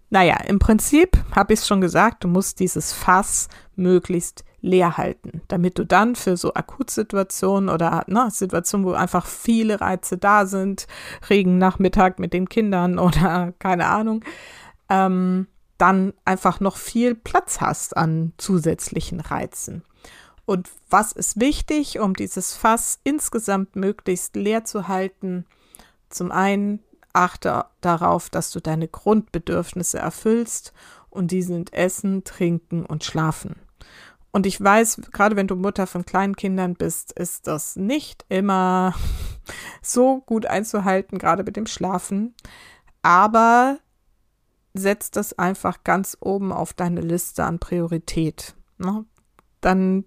Naja, 0.08 0.38
im 0.46 0.58
Prinzip 0.58 1.18
habe 1.32 1.52
ich 1.52 1.60
es 1.60 1.66
schon 1.66 1.82
gesagt, 1.82 2.24
du 2.24 2.28
musst 2.28 2.60
dieses 2.60 2.92
Fass 2.92 3.48
möglichst 3.76 4.44
leer 4.66 4.96
halten, 4.96 5.40
damit 5.48 5.78
du 5.78 5.86
dann 5.86 6.16
für 6.16 6.36
so 6.36 6.52
Akutsituationen 6.52 7.70
oder 7.70 8.04
ne, 8.08 8.28
Situationen, 8.30 8.86
wo 8.86 8.92
einfach 8.92 9.24
viele 9.24 9.80
Reize 9.80 10.18
da 10.18 10.44
sind, 10.44 10.86
Regennachmittag 11.30 12.18
mit 12.18 12.32
den 12.32 12.48
Kindern 12.48 12.98
oder 12.98 13.54
keine 13.58 13.86
Ahnung, 13.86 14.24
ähm, 14.90 15.46
dann 15.78 16.14
einfach 16.24 16.60
noch 16.60 16.76
viel 16.76 17.14
Platz 17.14 17.60
hast 17.60 17.96
an 17.96 18.32
zusätzlichen 18.38 19.20
Reizen. 19.20 19.82
Und 20.46 20.70
was 20.88 21.12
ist 21.12 21.40
wichtig, 21.40 21.98
um 21.98 22.14
dieses 22.14 22.54
Fass 22.54 23.00
insgesamt 23.04 23.76
möglichst 23.76 24.36
leer 24.36 24.64
zu 24.64 24.88
halten? 24.88 25.44
Zum 26.08 26.30
einen 26.30 26.80
achte 27.12 27.64
darauf, 27.80 28.30
dass 28.30 28.50
du 28.52 28.60
deine 28.60 28.88
Grundbedürfnisse 28.88 29.98
erfüllst 29.98 30.72
und 31.10 31.30
die 31.30 31.42
sind 31.42 31.72
Essen, 31.72 32.24
Trinken 32.24 32.86
und 32.86 33.04
Schlafen. 33.04 33.56
Und 34.36 34.44
ich 34.44 34.62
weiß, 34.62 35.00
gerade 35.12 35.34
wenn 35.34 35.46
du 35.46 35.56
Mutter 35.56 35.86
von 35.86 36.04
kleinen 36.04 36.36
Kindern 36.36 36.74
bist, 36.74 37.10
ist 37.12 37.46
das 37.46 37.74
nicht 37.74 38.26
immer 38.28 38.94
so 39.80 40.20
gut 40.26 40.44
einzuhalten, 40.44 41.16
gerade 41.16 41.42
mit 41.42 41.56
dem 41.56 41.64
Schlafen. 41.64 42.34
Aber 43.00 43.78
setz 44.74 45.10
das 45.10 45.38
einfach 45.38 45.84
ganz 45.84 46.18
oben 46.20 46.52
auf 46.52 46.74
deine 46.74 47.00
Liste 47.00 47.44
an 47.44 47.58
Priorität. 47.58 48.54
Ne? 48.76 49.06
Dann 49.62 50.04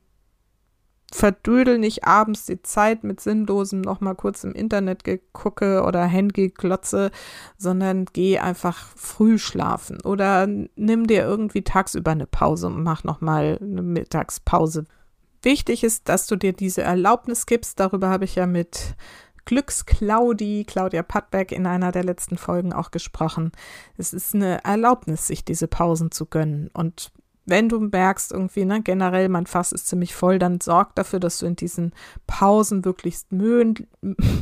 verdödel 1.12 1.78
nicht 1.78 2.06
abends 2.06 2.46
die 2.46 2.62
Zeit 2.62 3.04
mit 3.04 3.20
sinnlosem 3.20 3.82
noch 3.82 4.02
mal 4.02 4.16
kurz 4.16 4.44
im 4.44 4.54
Internet 4.54 5.04
gegucke 5.04 5.84
oder 5.84 6.06
Handy 6.06 6.50
glotze, 6.50 7.12
sondern 7.58 8.06
geh 8.14 8.40
einfach 8.40 8.88
früh 8.96 9.38
schlafen 9.38 10.02
oder 10.04 10.48
nimm 10.48 11.08
dir 11.08 11.24
irgendwie 11.24 11.64
tagsüber 11.64 12.12
eine 12.12 12.28
Pause 12.28 12.68
und 12.68 12.84
mach 12.84 13.04
noch 13.04 13.22
mal 13.22 13.58
eine 13.62 13.82
Mittagspause. 13.82 14.86
Wichtig 15.42 15.84
ist, 15.84 16.10
dass 16.10 16.28
du 16.28 16.36
dir 16.36 16.54
diese 16.54 16.82
Erlaubnis 16.82 17.46
gibst. 17.46 17.80
Darüber 17.80 18.10
habe 18.10 18.26
ich 18.26 18.36
ja 18.36 18.46
mit 18.46 18.96
Glücksclaudi, 19.46 20.66
Claudia 20.68 21.02
Pattberg, 21.02 21.52
in 21.52 21.66
einer 21.66 21.92
der 21.92 22.04
letzten 22.04 22.38
Folgen 22.38 22.74
auch 22.74 22.92
gesprochen. 22.92 23.52
Es 23.98 24.14
ist 24.14 24.36
eine 24.36 24.64
Erlaubnis, 24.64 25.28
sich 25.28 25.46
diese 25.46 25.68
Pausen 25.68 26.12
zu 26.12 26.26
gönnen. 26.26 26.70
Und 26.74 27.12
wenn 27.50 27.70
du 27.70 27.80
merkst, 27.80 28.32
irgendwie, 28.32 28.66
ne, 28.66 28.82
generell 28.82 29.30
mein 29.30 29.46
Fass 29.46 29.72
ist 29.72 29.88
ziemlich 29.88 30.16
voll, 30.16 30.40
dann 30.40 30.62
sorg 30.62 30.96
dafür, 30.96 31.20
dass 31.20 31.40
du 31.40 31.46
in 31.46 31.56
diesen 31.56 31.94
Pausen 32.28 32.86
wirklich 32.86 33.18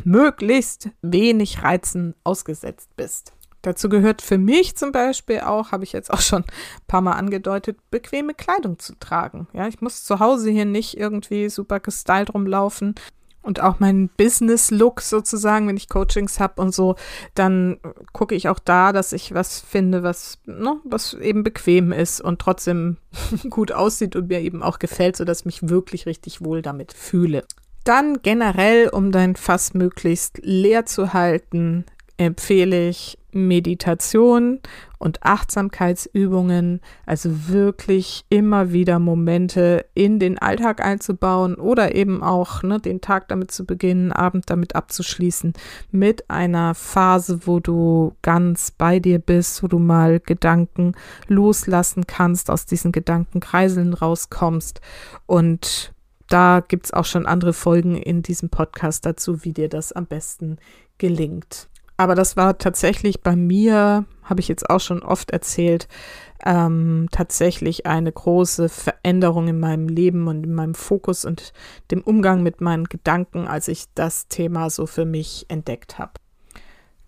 möglichst 0.03 0.89
wenig 1.01 1.63
Reizen 1.63 2.15
ausgesetzt 2.23 2.89
bist. 2.95 3.33
Dazu 3.63 3.89
gehört 3.89 4.21
für 4.21 4.37
mich 4.37 4.77
zum 4.77 4.91
Beispiel 4.91 5.41
auch, 5.41 5.71
habe 5.71 5.83
ich 5.83 5.91
jetzt 5.91 6.11
auch 6.13 6.21
schon 6.21 6.43
ein 6.43 6.87
paar 6.87 7.01
Mal 7.01 7.13
angedeutet, 7.13 7.77
bequeme 7.89 8.33
Kleidung 8.33 8.79
zu 8.79 8.93
tragen. 8.99 9.47
Ja, 9.51 9.67
ich 9.67 9.81
muss 9.81 10.03
zu 10.05 10.19
Hause 10.19 10.51
hier 10.51 10.65
nicht 10.65 10.97
irgendwie 10.97 11.49
super 11.49 11.79
gestylt 11.79 12.33
rumlaufen 12.33 12.95
und 13.47 13.61
auch 13.61 13.79
mein 13.79 14.09
Business-Look 14.09 14.99
sozusagen, 15.01 15.69
wenn 15.69 15.77
ich 15.77 15.87
Coachings 15.87 16.39
habe 16.41 16.61
und 16.61 16.75
so, 16.75 16.97
dann 17.33 17.79
gucke 18.11 18.35
ich 18.35 18.49
auch 18.49 18.59
da, 18.59 18.91
dass 18.91 19.13
ich 19.13 19.33
was 19.33 19.61
finde, 19.61 20.03
was, 20.03 20.39
ne, 20.45 20.75
was 20.83 21.13
eben 21.13 21.43
bequem 21.43 21.93
ist 21.93 22.19
und 22.19 22.39
trotzdem 22.39 22.97
gut 23.49 23.71
aussieht 23.71 24.17
und 24.17 24.27
mir 24.27 24.41
eben 24.41 24.61
auch 24.61 24.79
gefällt, 24.79 25.15
sodass 25.15 25.39
ich 25.39 25.45
mich 25.45 25.69
wirklich 25.69 26.05
richtig 26.05 26.43
wohl 26.43 26.61
damit 26.61 26.91
fühle. 26.91 27.45
Dann 27.85 28.21
generell, 28.21 28.89
um 28.89 29.13
dein 29.13 29.37
Fass 29.37 29.73
möglichst 29.73 30.39
leer 30.43 30.85
zu 30.85 31.13
halten, 31.13 31.85
empfehle 32.17 32.89
ich 32.89 33.17
Meditation 33.37 34.59
und 34.99 35.23
Achtsamkeitsübungen, 35.23 36.81
also 37.05 37.47
wirklich 37.47 38.25
immer 38.29 38.71
wieder 38.71 38.99
Momente 38.99 39.85
in 39.93 40.19
den 40.19 40.39
Alltag 40.39 40.83
einzubauen 40.83 41.55
oder 41.55 41.95
eben 41.95 42.23
auch 42.23 42.63
ne, 42.63 42.79
den 42.79 42.99
Tag 42.99 43.27
damit 43.27 43.51
zu 43.51 43.65
beginnen, 43.65 44.11
Abend 44.11 44.49
damit 44.49 44.75
abzuschließen, 44.75 45.53
mit 45.91 46.29
einer 46.29 46.73
Phase, 46.73 47.41
wo 47.45 47.59
du 47.59 48.15
ganz 48.21 48.71
bei 48.71 48.99
dir 48.99 49.19
bist, 49.19 49.61
wo 49.61 49.67
du 49.67 49.79
mal 49.79 50.19
Gedanken 50.19 50.93
loslassen 51.27 52.07
kannst, 52.07 52.49
aus 52.49 52.65
diesen 52.65 52.91
Gedankenkreiseln 52.91 53.93
rauskommst 53.93 54.81
und 55.27 55.93
da 56.29 56.61
gibt 56.65 56.87
es 56.87 56.93
auch 56.93 57.05
schon 57.05 57.25
andere 57.25 57.53
Folgen 57.53 57.95
in 57.95 58.21
diesem 58.21 58.49
Podcast 58.49 59.05
dazu, 59.05 59.43
wie 59.45 59.53
dir 59.53 59.69
das 59.69 59.93
am 59.93 60.05
besten 60.05 60.57
gelingt. 60.97 61.69
Aber 61.97 62.13
das 62.13 62.37
war 62.37 62.59
tatsächlich 62.59 63.21
bei 63.21 63.35
mir, 63.35 64.05
habe 64.23 64.39
ich 64.39 64.47
jetzt 64.47 64.69
auch 64.69 64.79
schon 64.79 65.01
oft 65.01 65.31
erzählt, 65.31 65.87
ähm, 66.45 67.07
tatsächlich 67.11 67.87
eine 67.87 68.11
große 68.11 68.69
Veränderung 68.69 69.47
in 69.47 69.59
meinem 69.59 69.89
Leben 69.89 70.27
und 70.27 70.43
in 70.43 70.53
meinem 70.53 70.75
Fokus 70.75 71.25
und 71.25 71.53
dem 71.89 72.01
Umgang 72.01 72.43
mit 72.43 72.61
meinen 72.61 72.85
Gedanken, 72.85 73.47
als 73.47 73.67
ich 73.67 73.85
das 73.95 74.27
Thema 74.27 74.69
so 74.69 74.85
für 74.85 75.05
mich 75.05 75.45
entdeckt 75.49 75.97
habe. 75.97 76.13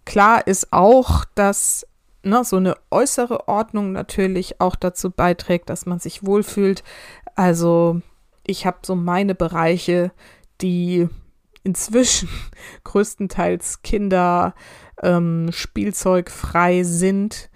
Klar 0.05 0.47
ist 0.47 0.73
auch, 0.73 1.23
dass 1.35 1.85
ne, 2.23 2.43
so 2.43 2.57
eine 2.57 2.75
äußere 2.89 3.47
Ordnung 3.47 3.91
natürlich 3.91 4.59
auch 4.59 4.75
dazu 4.75 5.11
beiträgt, 5.11 5.69
dass 5.69 5.85
man 5.85 5.99
sich 5.99 6.25
wohlfühlt. 6.25 6.83
Also 7.35 8.01
ich 8.45 8.65
habe 8.65 8.79
so 8.81 8.95
meine 8.95 9.35
Bereiche, 9.35 10.11
die 10.61 11.07
inzwischen 11.63 12.29
größtenteils 12.83 13.81
Kinder 13.81 14.53
ähm, 15.01 15.49
spielzeugfrei 15.51 16.83
sind, 16.83 17.49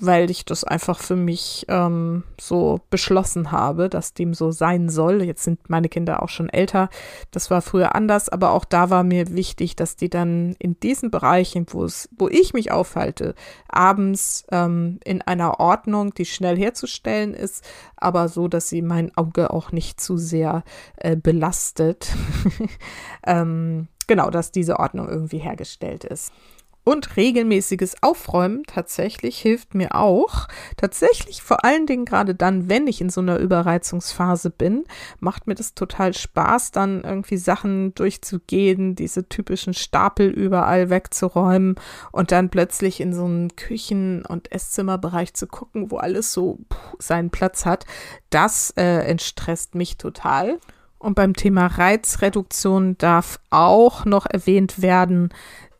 weil 0.00 0.30
ich 0.30 0.44
das 0.44 0.64
einfach 0.64 1.00
für 1.00 1.16
mich 1.16 1.66
ähm, 1.68 2.24
so 2.40 2.80
beschlossen 2.90 3.50
habe, 3.50 3.88
dass 3.88 4.14
dem 4.14 4.34
so 4.34 4.50
sein 4.50 4.88
soll. 4.88 5.22
Jetzt 5.22 5.44
sind 5.44 5.68
meine 5.68 5.88
Kinder 5.88 6.22
auch 6.22 6.28
schon 6.28 6.48
älter. 6.48 6.88
Das 7.30 7.50
war 7.50 7.62
früher 7.62 7.94
anders, 7.94 8.28
aber 8.28 8.52
auch 8.52 8.64
da 8.64 8.90
war 8.90 9.02
mir 9.02 9.34
wichtig, 9.34 9.76
dass 9.76 9.96
die 9.96 10.08
dann 10.08 10.54
in 10.58 10.78
diesen 10.80 11.10
Bereichen, 11.10 11.66
wo 11.70 11.84
es, 11.84 12.08
wo 12.16 12.28
ich 12.28 12.54
mich 12.54 12.70
aufhalte, 12.70 13.34
abends 13.68 14.44
ähm, 14.50 15.00
in 15.04 15.22
einer 15.22 15.60
Ordnung, 15.60 16.14
die 16.14 16.26
schnell 16.26 16.56
herzustellen 16.56 17.34
ist, 17.34 17.64
aber 17.96 18.28
so, 18.28 18.48
dass 18.48 18.68
sie 18.68 18.82
mein 18.82 19.16
Auge 19.16 19.50
auch 19.50 19.72
nicht 19.72 20.00
zu 20.00 20.16
sehr 20.16 20.62
äh, 20.96 21.16
belastet. 21.16 22.14
ähm, 23.26 23.88
genau, 24.06 24.30
dass 24.30 24.52
diese 24.52 24.78
Ordnung 24.78 25.08
irgendwie 25.08 25.38
hergestellt 25.38 26.04
ist. 26.04 26.32
Und 26.88 27.18
regelmäßiges 27.18 28.02
Aufräumen 28.02 28.62
tatsächlich 28.66 29.38
hilft 29.38 29.74
mir 29.74 29.94
auch. 29.94 30.48
Tatsächlich 30.78 31.42
vor 31.42 31.62
allen 31.62 31.84
Dingen 31.84 32.06
gerade 32.06 32.34
dann, 32.34 32.70
wenn 32.70 32.86
ich 32.86 33.02
in 33.02 33.10
so 33.10 33.20
einer 33.20 33.38
Überreizungsphase 33.38 34.48
bin, 34.48 34.84
macht 35.20 35.46
mir 35.46 35.54
das 35.54 35.74
total 35.74 36.14
Spaß, 36.14 36.70
dann 36.70 37.02
irgendwie 37.04 37.36
Sachen 37.36 37.94
durchzugehen, 37.94 38.94
diese 38.94 39.28
typischen 39.28 39.74
Stapel 39.74 40.30
überall 40.30 40.88
wegzuräumen 40.88 41.74
und 42.10 42.32
dann 42.32 42.48
plötzlich 42.48 43.02
in 43.02 43.12
so 43.12 43.26
einen 43.26 43.54
Küchen- 43.54 44.24
und 44.24 44.50
Esszimmerbereich 44.50 45.34
zu 45.34 45.46
gucken, 45.46 45.90
wo 45.90 45.98
alles 45.98 46.32
so 46.32 46.58
seinen 46.98 47.28
Platz 47.28 47.66
hat. 47.66 47.84
Das 48.30 48.72
äh, 48.78 49.00
entstresst 49.00 49.74
mich 49.74 49.98
total. 49.98 50.58
Und 50.98 51.14
beim 51.14 51.34
Thema 51.34 51.66
Reizreduktion 51.66 52.98
darf 52.98 53.38
auch 53.50 54.04
noch 54.04 54.26
erwähnt 54.26 54.82
werden, 54.82 55.28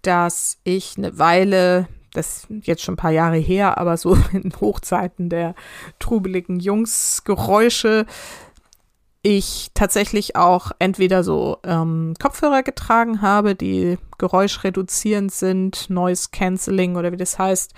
dass 0.03 0.59
ich 0.65 0.97
eine 0.97 1.19
Weile, 1.19 1.89
das 2.13 2.47
ist 2.49 2.67
jetzt 2.67 2.83
schon 2.83 2.95
ein 2.95 2.99
paar 2.99 3.11
Jahre 3.11 3.37
her, 3.37 3.79
aber 3.79 3.97
so 3.97 4.17
in 4.33 4.53
Hochzeiten 4.61 5.29
der 5.29 5.55
trubeligen 5.99 6.61
Jungsgeräusche, 6.61 8.07
ich 9.23 9.71
tatsächlich 9.75 10.37
auch 10.37 10.71
entweder 10.79 11.25
so 11.25 11.59
ähm, 11.65 12.15
Kopfhörer 12.21 12.63
getragen 12.63 13.21
habe, 13.21 13.55
die 13.55 13.99
geräuschreduzierend 14.17 15.33
sind, 15.33 15.91
Noise 15.91 16.29
Cancelling 16.33 16.97
oder 16.97 17.13
wie 17.13 17.17
das 17.17 17.39
heißt, 17.39 17.75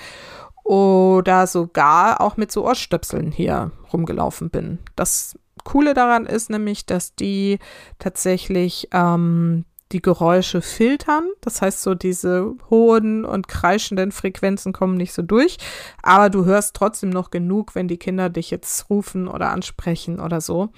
oder 0.65 1.47
sogar 1.47 2.21
auch 2.21 2.37
mit 2.37 2.53
so 2.53 2.65
Ohrstöpseln 2.65 3.33
hier 3.33 3.73
rumgelaufen 3.93 4.51
bin. 4.51 4.79
Das 4.97 5.37
Coole 5.65 5.95
daran 5.95 6.27
ist 6.27 6.51
nämlich, 6.51 6.87
dass 6.87 7.15
die 7.15 7.59
tatsächlich 7.99 8.89
ähm, 8.93 9.65
die 9.93 10.03
Geräusche 10.03 10.63
filtern. 10.63 11.29
Das 11.41 11.63
heißt, 11.63 11.83
so 11.83 11.95
diese 11.95 12.55
hohen 12.69 13.25
und 13.25 13.49
kreischenden 13.49 14.13
Frequenzen 14.13 14.73
kommen 14.73 14.97
nicht 14.97 15.13
so 15.13 15.23
durch. 15.23 15.59
Aber 16.03 16.31
du 16.31 16.45
hörst 16.45 16.77
trotzdem 16.77 17.11
noch 17.11 17.31
genug, 17.31 17.75
wenn 17.75 17.89
die 17.89 17.99
Kinder 17.99 18.31
dich 18.31 18.51
jetzt 18.51 18.89
rufen 18.89 19.29
oder 19.29 19.51
ansprechen 19.51 20.21
oder 20.21 20.41
so. 20.41 20.71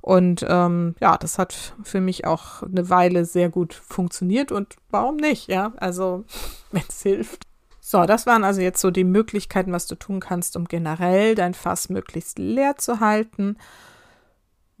Und 0.00 0.44
ähm, 0.48 0.94
ja, 1.00 1.16
das 1.16 1.38
hat 1.38 1.74
für 1.82 2.00
mich 2.00 2.26
auch 2.26 2.62
eine 2.62 2.88
Weile 2.90 3.24
sehr 3.24 3.48
gut 3.48 3.74
funktioniert. 3.74 4.52
Und 4.52 4.76
warum 4.90 5.16
nicht? 5.16 5.48
Ja, 5.48 5.72
also, 5.76 6.24
wenn 6.70 6.84
es 6.88 7.02
hilft. 7.02 7.42
So, 7.80 8.04
das 8.04 8.24
waren 8.24 8.44
also 8.44 8.60
jetzt 8.60 8.80
so 8.80 8.92
die 8.92 9.04
Möglichkeiten, 9.04 9.72
was 9.72 9.88
du 9.88 9.96
tun 9.96 10.20
kannst, 10.20 10.56
um 10.56 10.66
generell 10.66 11.34
dein 11.34 11.54
Fass 11.54 11.88
möglichst 11.88 12.38
leer 12.38 12.76
zu 12.76 13.00
halten. 13.00 13.56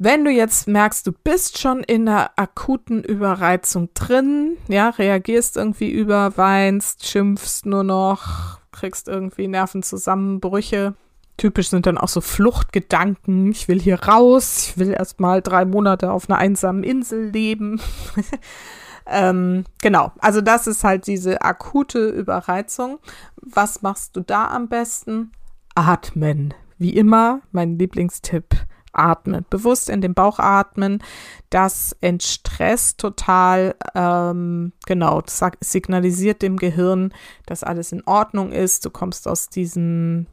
Wenn 0.02 0.24
du 0.24 0.30
jetzt 0.30 0.66
merkst, 0.66 1.06
du 1.06 1.12
bist 1.12 1.58
schon 1.58 1.82
in 1.82 2.08
einer 2.08 2.30
akuten 2.36 3.04
Überreizung 3.04 3.90
drin, 3.92 4.56
ja, 4.66 4.88
reagierst 4.88 5.58
irgendwie 5.58 5.90
über, 5.90 6.38
weinst, 6.38 7.06
schimpfst 7.06 7.66
nur 7.66 7.84
noch, 7.84 8.60
kriegst 8.72 9.08
irgendwie 9.08 9.46
Nervenzusammenbrüche. 9.46 10.94
Typisch 11.36 11.68
sind 11.68 11.84
dann 11.84 11.98
auch 11.98 12.08
so 12.08 12.22
Fluchtgedanken. 12.22 13.50
Ich 13.50 13.68
will 13.68 13.78
hier 13.78 14.02
raus, 14.02 14.68
ich 14.68 14.78
will 14.78 14.90
erst 14.90 15.20
mal 15.20 15.42
drei 15.42 15.66
Monate 15.66 16.10
auf 16.10 16.30
einer 16.30 16.38
einsamen 16.38 16.82
Insel 16.82 17.28
leben. 17.28 17.78
ähm, 19.06 19.64
genau, 19.82 20.12
also 20.20 20.40
das 20.40 20.66
ist 20.66 20.82
halt 20.82 21.08
diese 21.08 21.42
akute 21.42 22.08
Überreizung. 22.08 23.00
Was 23.36 23.82
machst 23.82 24.16
du 24.16 24.22
da 24.22 24.46
am 24.46 24.70
besten? 24.70 25.32
Atmen. 25.74 26.54
Wie 26.78 26.96
immer, 26.96 27.42
mein 27.52 27.78
Lieblingstipp 27.78 28.56
atmen, 28.92 29.44
bewusst 29.50 29.88
in 29.88 30.00
den 30.00 30.14
Bauch 30.14 30.38
atmen. 30.38 31.02
Das 31.50 31.96
entstresst 32.00 32.98
total, 32.98 33.74
ähm, 33.94 34.72
genau, 34.86 35.20
das 35.20 35.42
signalisiert 35.60 36.42
dem 36.42 36.56
Gehirn, 36.56 37.12
dass 37.46 37.64
alles 37.64 37.92
in 37.92 38.06
Ordnung 38.06 38.52
ist. 38.52 38.84
Du 38.84 38.90
kommst 38.90 39.28
aus 39.28 39.48
diesem 39.48 40.26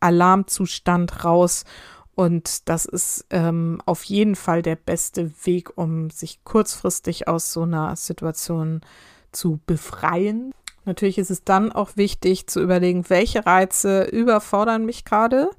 Alarmzustand 0.00 1.24
raus. 1.24 1.64
Und 2.14 2.68
das 2.68 2.84
ist 2.84 3.26
ähm, 3.30 3.80
auf 3.86 4.04
jeden 4.04 4.36
Fall 4.36 4.62
der 4.62 4.76
beste 4.76 5.32
Weg, 5.44 5.76
um 5.76 6.10
sich 6.10 6.44
kurzfristig 6.44 7.26
aus 7.26 7.52
so 7.52 7.62
einer 7.62 7.96
Situation 7.96 8.82
zu 9.32 9.58
befreien. 9.66 10.52
Natürlich 10.84 11.18
ist 11.18 11.30
es 11.30 11.44
dann 11.44 11.72
auch 11.72 11.96
wichtig 11.96 12.46
zu 12.46 12.60
überlegen, 12.60 13.08
welche 13.08 13.46
Reize 13.46 14.04
überfordern 14.04 14.84
mich 14.84 15.04
gerade 15.04 15.50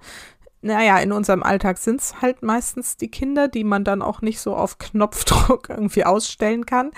naja, 0.66 0.98
in 0.98 1.12
unserem 1.12 1.44
Alltag 1.44 1.78
sind 1.78 2.02
es 2.02 2.22
halt 2.22 2.42
meistens 2.42 2.98
die 2.98 3.10
Kinder, 3.10 3.48
die 3.48 3.64
man 3.64 3.84
dann 3.84 4.02
auch 4.02 4.22
nicht 4.22 4.40
so 4.40 4.56
auf 4.56 4.80
Knopfdruck 4.80 5.70
irgendwie 5.70 6.04
ausstellen 6.04 6.66
kann. 6.66 6.90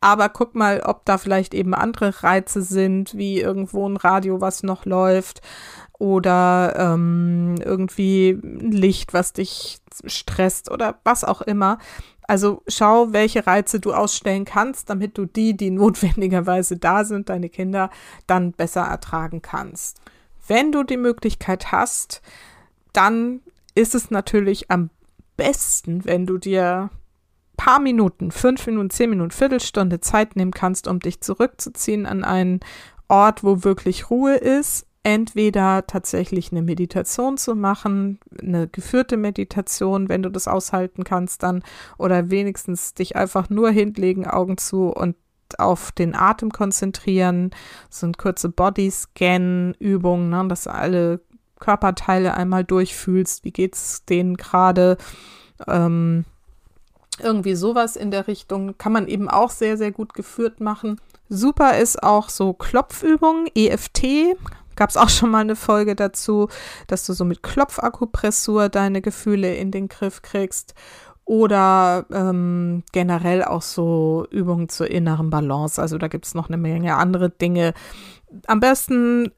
Aber 0.00 0.28
guck 0.28 0.54
mal, 0.54 0.82
ob 0.84 1.04
da 1.04 1.18
vielleicht 1.18 1.52
eben 1.52 1.74
andere 1.74 2.22
Reize 2.22 2.62
sind, 2.62 3.16
wie 3.16 3.40
irgendwo 3.40 3.88
ein 3.88 3.96
Radio, 3.96 4.40
was 4.40 4.62
noch 4.62 4.84
läuft 4.84 5.40
oder 5.98 6.74
ähm, 6.78 7.56
irgendwie 7.64 8.30
ein 8.30 8.70
Licht, 8.70 9.12
was 9.12 9.32
dich 9.32 9.78
stresst 10.04 10.70
oder 10.70 11.00
was 11.02 11.24
auch 11.24 11.42
immer. 11.42 11.78
Also 12.28 12.62
schau, 12.68 13.12
welche 13.12 13.44
Reize 13.46 13.80
du 13.80 13.92
ausstellen 13.92 14.44
kannst, 14.44 14.88
damit 14.88 15.18
du 15.18 15.24
die, 15.24 15.56
die 15.56 15.70
notwendigerweise 15.72 16.76
da 16.76 17.04
sind, 17.04 17.28
deine 17.28 17.48
Kinder, 17.48 17.90
dann 18.28 18.52
besser 18.52 18.82
ertragen 18.82 19.42
kannst. 19.42 20.00
Wenn 20.46 20.70
du 20.70 20.84
die 20.84 20.96
Möglichkeit 20.96 21.72
hast, 21.72 22.22
dann 22.96 23.40
ist 23.74 23.94
es 23.94 24.10
natürlich 24.10 24.70
am 24.70 24.90
besten, 25.36 26.04
wenn 26.04 26.26
du 26.26 26.38
dir 26.38 26.90
paar 27.56 27.80
Minuten, 27.80 28.30
fünf 28.30 28.66
Minuten, 28.66 28.90
zehn 28.90 29.10
Minuten, 29.10 29.30
Viertelstunde 29.30 30.00
Zeit 30.00 30.36
nehmen 30.36 30.52
kannst, 30.52 30.88
um 30.88 31.00
dich 31.00 31.20
zurückzuziehen 31.20 32.06
an 32.06 32.24
einen 32.24 32.60
Ort, 33.08 33.44
wo 33.44 33.64
wirklich 33.64 34.10
Ruhe 34.10 34.36
ist. 34.36 34.86
Entweder 35.02 35.86
tatsächlich 35.86 36.50
eine 36.50 36.62
Meditation 36.62 37.36
zu 37.36 37.54
machen, 37.54 38.18
eine 38.40 38.66
geführte 38.66 39.16
Meditation, 39.16 40.08
wenn 40.08 40.22
du 40.22 40.30
das 40.30 40.48
aushalten 40.48 41.04
kannst, 41.04 41.44
dann, 41.44 41.62
oder 41.96 42.30
wenigstens 42.30 42.94
dich 42.94 43.14
einfach 43.14 43.48
nur 43.48 43.70
hinlegen, 43.70 44.26
Augen 44.26 44.58
zu 44.58 44.88
und 44.88 45.14
auf 45.58 45.92
den 45.92 46.16
Atem 46.16 46.50
konzentrieren, 46.50 47.50
so 47.88 48.06
ein 48.06 48.14
kurze 48.14 48.48
Bodyscan-Übungen, 48.48 50.30
ne, 50.30 50.44
dass 50.48 50.66
alle 50.66 51.20
Körperteile 51.58 52.34
einmal 52.34 52.64
durchfühlst, 52.64 53.44
wie 53.44 53.52
geht's 53.52 54.04
denen 54.04 54.36
gerade, 54.36 54.96
ähm, 55.66 56.24
irgendwie 57.18 57.54
sowas 57.54 57.96
in 57.96 58.10
der 58.10 58.28
Richtung 58.28 58.76
kann 58.78 58.92
man 58.92 59.08
eben 59.08 59.28
auch 59.28 59.50
sehr, 59.50 59.76
sehr 59.76 59.92
gut 59.92 60.14
geführt 60.14 60.60
machen. 60.60 61.00
Super 61.28 61.78
ist 61.78 62.02
auch 62.02 62.28
so 62.28 62.52
Klopfübungen, 62.52 63.48
EFT. 63.54 64.36
Gab 64.76 64.90
es 64.90 64.96
auch 64.96 65.08
schon 65.08 65.30
mal 65.30 65.40
eine 65.40 65.56
Folge 65.56 65.96
dazu, 65.96 66.48
dass 66.86 67.06
du 67.06 67.14
so 67.14 67.24
mit 67.24 67.42
Klopfakupressur 67.42 68.68
deine 68.68 69.00
Gefühle 69.00 69.54
in 69.54 69.70
den 69.70 69.88
Griff 69.88 70.20
kriegst. 70.22 70.74
Oder 71.24 72.06
ähm, 72.12 72.84
generell 72.92 73.42
auch 73.42 73.62
so 73.62 74.26
Übungen 74.30 74.68
zur 74.68 74.88
inneren 74.90 75.30
Balance. 75.30 75.80
Also 75.80 75.98
da 75.98 76.06
gibt 76.06 76.26
es 76.26 76.34
noch 76.34 76.48
eine 76.48 76.58
Menge 76.58 76.96
andere 76.96 77.30
Dinge. 77.30 77.72
Am 78.46 78.60
besten 78.60 79.32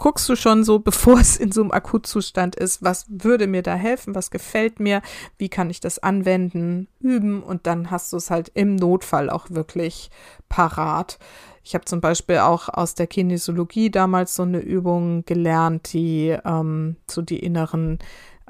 guckst 0.00 0.26
du 0.30 0.34
schon 0.34 0.64
so, 0.64 0.78
bevor 0.90 1.20
es 1.20 1.36
in 1.36 1.52
so 1.52 1.60
einem 1.60 1.70
Akutzustand 1.70 2.56
ist, 2.56 2.82
was 2.82 3.06
würde 3.08 3.46
mir 3.46 3.62
da 3.62 3.74
helfen, 3.74 4.14
was 4.14 4.30
gefällt 4.30 4.80
mir, 4.80 5.02
wie 5.36 5.50
kann 5.50 5.70
ich 5.70 5.78
das 5.78 5.98
anwenden, 5.98 6.88
üben 7.00 7.42
und 7.42 7.66
dann 7.66 7.90
hast 7.90 8.12
du 8.12 8.16
es 8.16 8.30
halt 8.30 8.50
im 8.54 8.74
Notfall 8.76 9.30
auch 9.30 9.50
wirklich 9.50 10.10
parat. 10.48 11.18
Ich 11.62 11.74
habe 11.74 11.84
zum 11.84 12.00
Beispiel 12.00 12.38
auch 12.38 12.70
aus 12.70 12.94
der 12.94 13.06
Kinesiologie 13.06 13.90
damals 13.90 14.34
so 14.34 14.42
eine 14.42 14.60
Übung 14.60 15.24
gelernt, 15.26 15.92
die 15.92 16.36
ähm, 16.44 16.96
so 17.08 17.20
die 17.20 17.38
inneren 17.38 17.98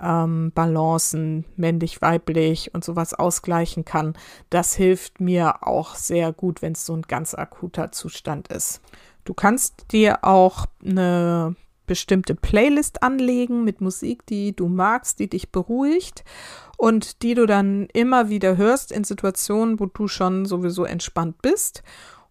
ähm, 0.01 0.53
Balancen, 0.55 1.45
männlich, 1.57 2.01
weiblich 2.01 2.73
und 2.73 2.85
sowas 2.85 3.13
ausgleichen 3.13 3.85
kann. 3.85 4.15
Das 4.49 4.75
hilft 4.75 5.21
mir 5.21 5.67
auch 5.67 5.97
sehr 5.97 6.33
gut, 6.33 6.63
wenn 6.63 6.73
es 6.73 6.87
so 6.87 6.95
ein 6.95 7.03
ganz 7.03 7.35
akuter 7.35 7.91
Zustand 7.91 8.49
ist. 8.49 8.81
Du 9.25 9.35
kannst 9.35 9.93
dir 9.93 10.25
auch 10.25 10.67
eine 10.85 11.55
bestimmte 11.87 12.37
Playlist 12.37 13.03
anlegen 13.03 13.65
mit 13.65 13.81
Musik, 13.81 14.25
die 14.27 14.55
du 14.55 14.69
magst, 14.69 15.19
die 15.19 15.29
dich 15.29 15.51
beruhigt 15.51 16.25
und 16.77 17.23
die 17.23 17.35
du 17.35 17.47
dann 17.47 17.89
immer 17.93 18.29
wieder 18.29 18.57
hörst 18.57 18.93
in 18.93 19.03
Situationen, 19.03 19.81
wo 19.81 19.87
du 19.87 20.07
schon 20.07 20.47
sowieso 20.47 20.85
entspannt 20.85 21.43
bist. 21.43 21.83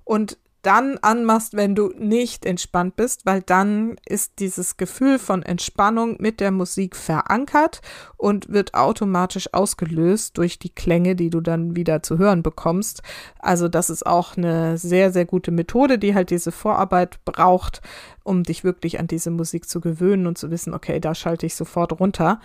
Und 0.05 0.37
dann 0.61 0.97
anmachst, 1.01 1.55
wenn 1.55 1.75
du 1.75 1.93
nicht 1.97 2.45
entspannt 2.45 2.95
bist, 2.95 3.25
weil 3.25 3.41
dann 3.41 3.95
ist 4.05 4.39
dieses 4.39 4.77
Gefühl 4.77 5.19
von 5.19 5.43
Entspannung 5.43 6.17
mit 6.19 6.39
der 6.39 6.51
Musik 6.51 6.95
verankert 6.95 7.81
und 8.17 8.49
wird 8.49 8.73
automatisch 8.73 9.53
ausgelöst 9.53 10.37
durch 10.37 10.59
die 10.59 10.73
Klänge, 10.73 11.15
die 11.15 11.29
du 11.29 11.39
dann 11.39 11.75
wieder 11.75 12.03
zu 12.03 12.17
hören 12.17 12.43
bekommst. 12.43 13.01
Also 13.39 13.67
das 13.67 13.89
ist 13.89 14.05
auch 14.05 14.35
eine 14.35 14.77
sehr, 14.77 15.11
sehr 15.11 15.25
gute 15.25 15.51
Methode, 15.51 15.97
die 15.97 16.13
halt 16.13 16.29
diese 16.29 16.51
Vorarbeit 16.51 17.23
braucht, 17.23 17.81
um 18.23 18.43
dich 18.43 18.63
wirklich 18.63 18.99
an 18.99 19.07
diese 19.07 19.31
Musik 19.31 19.69
zu 19.69 19.79
gewöhnen 19.79 20.27
und 20.27 20.37
zu 20.37 20.51
wissen, 20.51 20.73
okay, 20.73 20.99
da 20.99 21.15
schalte 21.15 21.45
ich 21.45 21.55
sofort 21.55 21.99
runter. 21.99 22.41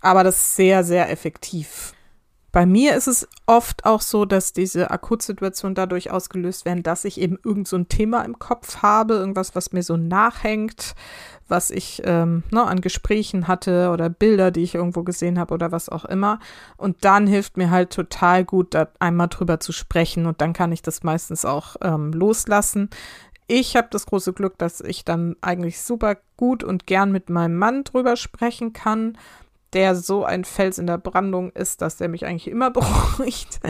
Aber 0.00 0.24
das 0.24 0.36
ist 0.36 0.56
sehr, 0.56 0.84
sehr 0.84 1.10
effektiv. 1.10 1.94
Bei 2.52 2.66
mir 2.66 2.96
ist 2.96 3.06
es 3.06 3.28
oft 3.46 3.84
auch 3.84 4.00
so, 4.00 4.24
dass 4.24 4.52
diese 4.52 4.90
Akutsituationen 4.90 5.74
dadurch 5.74 6.10
ausgelöst 6.10 6.64
werden, 6.64 6.82
dass 6.82 7.04
ich 7.04 7.20
eben 7.20 7.38
irgend 7.44 7.68
so 7.68 7.76
ein 7.76 7.88
Thema 7.88 8.22
im 8.22 8.38
Kopf 8.38 8.78
habe, 8.82 9.14
irgendwas, 9.14 9.54
was 9.54 9.72
mir 9.72 9.84
so 9.84 9.96
nachhängt, 9.96 10.94
was 11.46 11.70
ich 11.70 12.02
ähm, 12.04 12.42
ne, 12.50 12.64
an 12.64 12.80
Gesprächen 12.80 13.46
hatte 13.46 13.90
oder 13.90 14.08
Bilder, 14.08 14.50
die 14.50 14.62
ich 14.62 14.74
irgendwo 14.74 15.04
gesehen 15.04 15.38
habe 15.38 15.54
oder 15.54 15.70
was 15.70 15.88
auch 15.88 16.04
immer. 16.04 16.40
Und 16.76 17.04
dann 17.04 17.28
hilft 17.28 17.56
mir 17.56 17.70
halt 17.70 17.90
total 17.90 18.44
gut, 18.44 18.74
da 18.74 18.88
einmal 18.98 19.28
drüber 19.28 19.60
zu 19.60 19.72
sprechen 19.72 20.26
und 20.26 20.40
dann 20.40 20.52
kann 20.52 20.72
ich 20.72 20.82
das 20.82 21.04
meistens 21.04 21.44
auch 21.44 21.76
ähm, 21.82 22.12
loslassen. 22.12 22.90
Ich 23.46 23.76
habe 23.76 23.88
das 23.90 24.06
große 24.06 24.32
Glück, 24.32 24.58
dass 24.58 24.80
ich 24.80 25.04
dann 25.04 25.36
eigentlich 25.40 25.80
super 25.80 26.16
gut 26.36 26.62
und 26.62 26.86
gern 26.86 27.10
mit 27.10 27.30
meinem 27.30 27.56
Mann 27.56 27.84
drüber 27.84 28.16
sprechen 28.16 28.72
kann 28.72 29.18
der 29.72 29.94
so 29.94 30.24
ein 30.24 30.44
Fels 30.44 30.78
in 30.78 30.86
der 30.86 30.98
Brandung 30.98 31.50
ist, 31.50 31.82
dass 31.82 31.96
der 31.96 32.08
mich 32.08 32.26
eigentlich 32.26 32.48
immer 32.48 32.70
beruhigt. 32.70 33.60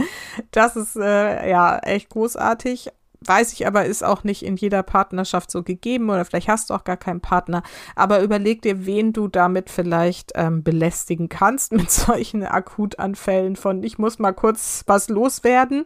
Das 0.51 0.77
ist 0.77 0.97
äh, 0.97 1.49
ja 1.49 1.79
echt 1.79 2.11
großartig. 2.11 2.91
Weiß 3.23 3.53
ich 3.53 3.67
aber, 3.67 3.85
ist 3.85 4.03
auch 4.03 4.25
nicht 4.25 4.43
in 4.43 4.57
jeder 4.57 4.83
Partnerschaft 4.83 5.51
so 5.51 5.63
gegeben 5.63 6.09
oder 6.09 6.25
vielleicht 6.25 6.49
hast 6.49 6.71
du 6.71 6.75
auch 6.75 6.85
gar 6.85 6.97
keinen 6.97 7.21
Partner. 7.21 7.63
Aber 7.95 8.23
überleg 8.23 8.63
dir, 8.63 8.87
wen 8.87 9.13
du 9.13 9.29
damit 9.29 9.69
vielleicht 9.69 10.33
ähm, 10.37 10.63
belästigen 10.63 11.29
kannst 11.29 11.73
mit 11.73 11.91
solchen 11.91 12.45
Akutanfällen 12.45 13.57
von 13.57 13.83
ich 13.83 13.99
muss 13.99 14.19
mal 14.19 14.33
kurz 14.33 14.85
was 14.87 15.11
loswerden. 15.11 15.85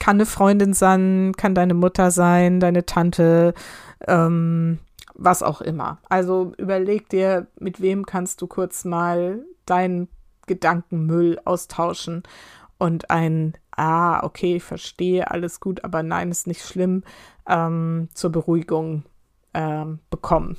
Kann 0.00 0.16
eine 0.16 0.26
Freundin 0.26 0.72
sein, 0.72 1.32
kann 1.36 1.54
deine 1.54 1.74
Mutter 1.74 2.10
sein, 2.10 2.60
deine 2.60 2.86
Tante, 2.86 3.54
ähm, 4.06 4.78
was 5.24 5.42
auch 5.42 5.60
immer. 5.60 5.98
Also 6.08 6.52
überleg 6.58 7.08
dir, 7.08 7.46
mit 7.58 7.80
wem 7.80 8.06
kannst 8.06 8.42
du 8.42 8.46
kurz 8.46 8.84
mal 8.84 9.44
deinen 9.66 10.08
Gedankenmüll 10.46 11.40
austauschen 11.44 12.22
und 12.78 13.10
ein, 13.10 13.54
ah, 13.76 14.24
okay, 14.24 14.58
verstehe, 14.58 15.30
alles 15.30 15.60
gut, 15.60 15.84
aber 15.84 16.02
nein, 16.02 16.30
ist 16.30 16.46
nicht 16.46 16.64
schlimm, 16.64 17.04
ähm, 17.48 18.08
zur 18.14 18.30
Beruhigung 18.32 19.04
ähm, 19.54 20.00
bekommen. 20.10 20.56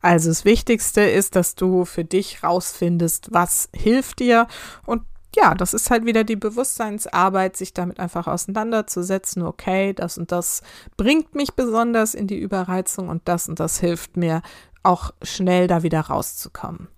Also 0.00 0.30
das 0.30 0.46
Wichtigste 0.46 1.02
ist, 1.02 1.36
dass 1.36 1.54
du 1.54 1.84
für 1.84 2.04
dich 2.04 2.42
rausfindest, 2.42 3.28
was 3.32 3.68
hilft 3.74 4.20
dir 4.20 4.46
und 4.86 5.02
ja, 5.36 5.54
das 5.54 5.74
ist 5.74 5.90
halt 5.90 6.04
wieder 6.04 6.24
die 6.24 6.36
Bewusstseinsarbeit, 6.36 7.56
sich 7.56 7.72
damit 7.72 8.00
einfach 8.00 8.26
auseinanderzusetzen, 8.26 9.42
okay, 9.42 9.92
das 9.92 10.18
und 10.18 10.32
das 10.32 10.62
bringt 10.96 11.34
mich 11.34 11.54
besonders 11.54 12.14
in 12.14 12.26
die 12.26 12.38
Überreizung 12.38 13.08
und 13.08 13.22
das 13.26 13.48
und 13.48 13.60
das 13.60 13.78
hilft 13.78 14.16
mir 14.16 14.42
auch 14.82 15.12
schnell 15.22 15.66
da 15.66 15.82
wieder 15.82 16.00
rauszukommen. 16.00 16.88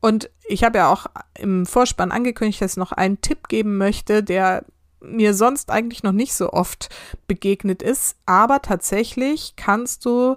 Und 0.00 0.30
ich 0.46 0.64
habe 0.64 0.78
ja 0.78 0.92
auch 0.92 1.06
im 1.36 1.66
Vorspann 1.66 2.12
angekündigt, 2.12 2.62
dass 2.62 2.72
ich 2.72 2.76
noch 2.78 2.92
einen 2.92 3.20
Tipp 3.20 3.48
geben 3.48 3.76
möchte, 3.78 4.22
der 4.22 4.64
mir 5.00 5.34
sonst 5.34 5.70
eigentlich 5.70 6.02
noch 6.02 6.12
nicht 6.12 6.34
so 6.34 6.52
oft 6.52 6.88
begegnet 7.26 7.82
ist. 7.82 8.16
Aber 8.26 8.62
tatsächlich 8.62 9.54
kannst 9.56 10.04
du 10.04 10.36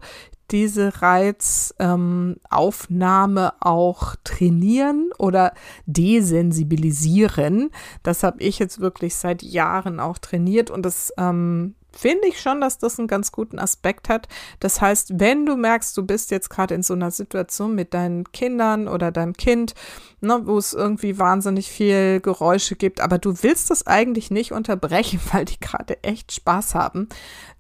diese 0.52 1.02
Reizaufnahme 1.02 3.46
ähm, 3.46 3.52
auch 3.60 4.16
trainieren 4.24 5.10
oder 5.18 5.54
desensibilisieren. 5.86 7.72
Das 8.04 8.24
habe 8.24 8.42
ich 8.42 8.60
jetzt 8.60 8.80
wirklich 8.80 9.16
seit 9.16 9.44
Jahren 9.44 10.00
auch 10.00 10.18
trainiert 10.18 10.70
und 10.70 10.86
das 10.86 11.14
ähm, 11.18 11.76
finde 11.92 12.28
ich 12.28 12.42
schon, 12.42 12.62
dass 12.62 12.78
das 12.78 12.98
einen 12.98 13.08
ganz 13.08 13.32
guten 13.32 13.60
Aspekt 13.60 14.10
hat. 14.10 14.28
Das 14.60 14.82
heißt, 14.82 15.20
wenn 15.20 15.46
du 15.46 15.56
merkst, 15.56 15.96
du 15.98 16.04
bist 16.04 16.32
jetzt 16.32 16.50
gerade 16.50 16.74
in 16.74 16.84
so 16.84 16.94
einer 16.94 17.12
Situation 17.12 17.76
mit 17.76 17.94
deinen 17.94 18.32
Kindern 18.32 18.88
oder 18.88 19.12
deinem 19.12 19.34
Kind, 19.34 19.74
ne, 20.22 20.42
wo 20.46 20.58
es 20.58 20.74
irgendwie 20.74 21.20
wahnsinnig 21.20 21.70
viel 21.70 22.22
Geräusche 22.22 22.76
gibt, 22.76 23.02
aber 23.02 23.18
du 23.18 23.44
willst 23.44 23.70
das 23.70 23.88
eigentlich 23.88 24.32
nicht 24.32 24.52
unterbrechen, 24.52 25.20
weil 25.32 25.46
die 25.46 25.60
gerade 25.60 26.02
echt 26.04 26.32
Spaß 26.32 26.76
haben, 26.76 27.10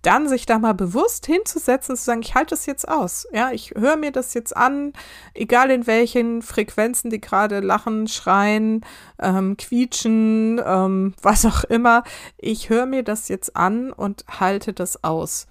dann 0.01 0.27
sich 0.27 0.45
da 0.45 0.59
mal 0.59 0.73
bewusst 0.73 1.25
hinzusetzen 1.25 1.93
und 1.93 1.97
zu 1.97 2.03
sagen, 2.03 2.21
ich 2.21 2.35
halte 2.35 2.51
das 2.51 2.65
jetzt 2.65 2.87
aus. 2.87 3.27
Ja, 3.31 3.51
ich 3.51 3.71
höre 3.77 3.97
mir 3.97 4.11
das 4.11 4.33
jetzt 4.33 4.55
an, 4.55 4.93
egal 5.33 5.69
in 5.71 5.87
welchen 5.87 6.41
Frequenzen 6.41 7.09
die 7.09 7.21
gerade 7.21 7.59
lachen, 7.59 8.07
schreien, 8.07 8.85
ähm, 9.19 9.57
quietschen, 9.57 10.61
ähm, 10.65 11.13
was 11.21 11.45
auch 11.45 11.63
immer. 11.65 12.03
Ich 12.37 12.69
höre 12.69 12.85
mir 12.85 13.03
das 13.03 13.27
jetzt 13.27 13.55
an 13.55 13.91
und 13.91 14.25
halte 14.39 14.73
das 14.73 15.03
aus. 15.03 15.47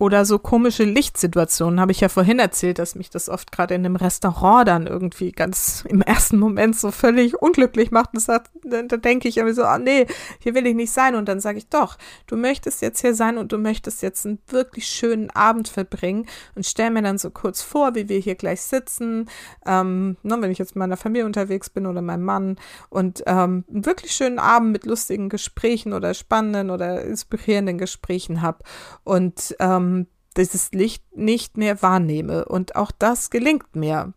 Oder 0.00 0.24
so 0.24 0.38
komische 0.38 0.84
Lichtsituationen, 0.84 1.78
habe 1.78 1.92
ich 1.92 2.00
ja 2.00 2.08
vorhin 2.08 2.38
erzählt, 2.38 2.78
dass 2.78 2.94
mich 2.94 3.10
das 3.10 3.28
oft 3.28 3.52
gerade 3.52 3.74
in 3.74 3.84
einem 3.84 3.96
Restaurant 3.96 4.66
dann 4.66 4.86
irgendwie 4.86 5.30
ganz 5.30 5.84
im 5.86 6.00
ersten 6.00 6.38
Moment 6.38 6.74
so 6.74 6.90
völlig 6.90 7.42
unglücklich 7.42 7.90
macht. 7.90 8.14
Und 8.14 8.20
sagt, 8.20 8.50
da, 8.64 8.80
da 8.80 8.96
denke 8.96 9.28
ich 9.28 9.36
irgendwie 9.36 9.54
so, 9.54 9.62
ah 9.62 9.78
nee, 9.78 10.06
hier 10.38 10.54
will 10.54 10.66
ich 10.66 10.74
nicht 10.74 10.90
sein. 10.90 11.16
Und 11.16 11.28
dann 11.28 11.38
sage 11.38 11.58
ich, 11.58 11.68
doch, 11.68 11.98
du 12.26 12.38
möchtest 12.38 12.80
jetzt 12.80 13.02
hier 13.02 13.14
sein 13.14 13.36
und 13.36 13.52
du 13.52 13.58
möchtest 13.58 14.00
jetzt 14.00 14.24
einen 14.24 14.38
wirklich 14.48 14.86
schönen 14.86 15.28
Abend 15.32 15.68
verbringen 15.68 16.24
und 16.54 16.64
stell 16.64 16.88
mir 16.88 17.02
dann 17.02 17.18
so 17.18 17.28
kurz 17.28 17.60
vor, 17.60 17.94
wie 17.94 18.08
wir 18.08 18.20
hier 18.20 18.36
gleich 18.36 18.62
sitzen, 18.62 19.28
ähm, 19.66 20.16
ne, 20.22 20.38
wenn 20.40 20.50
ich 20.50 20.58
jetzt 20.58 20.76
mit 20.76 20.80
meiner 20.80 20.96
Familie 20.96 21.26
unterwegs 21.26 21.68
bin 21.68 21.84
oder 21.84 22.00
meinem 22.00 22.24
Mann 22.24 22.56
und 22.88 23.22
ähm, 23.26 23.64
einen 23.68 23.84
wirklich 23.84 24.12
schönen 24.12 24.38
Abend 24.38 24.72
mit 24.72 24.86
lustigen 24.86 25.28
Gesprächen 25.28 25.92
oder 25.92 26.14
spannenden 26.14 26.70
oder 26.70 27.02
inspirierenden 27.02 27.76
Gesprächen 27.76 28.40
habe. 28.40 28.64
Und 29.04 29.54
ähm, 29.60 29.89
dieses 30.36 30.72
Licht 30.72 31.04
nicht 31.16 31.56
mehr 31.56 31.82
wahrnehme. 31.82 32.44
Und 32.44 32.76
auch 32.76 32.90
das 32.90 33.30
gelingt 33.30 33.74
mir 33.74 34.12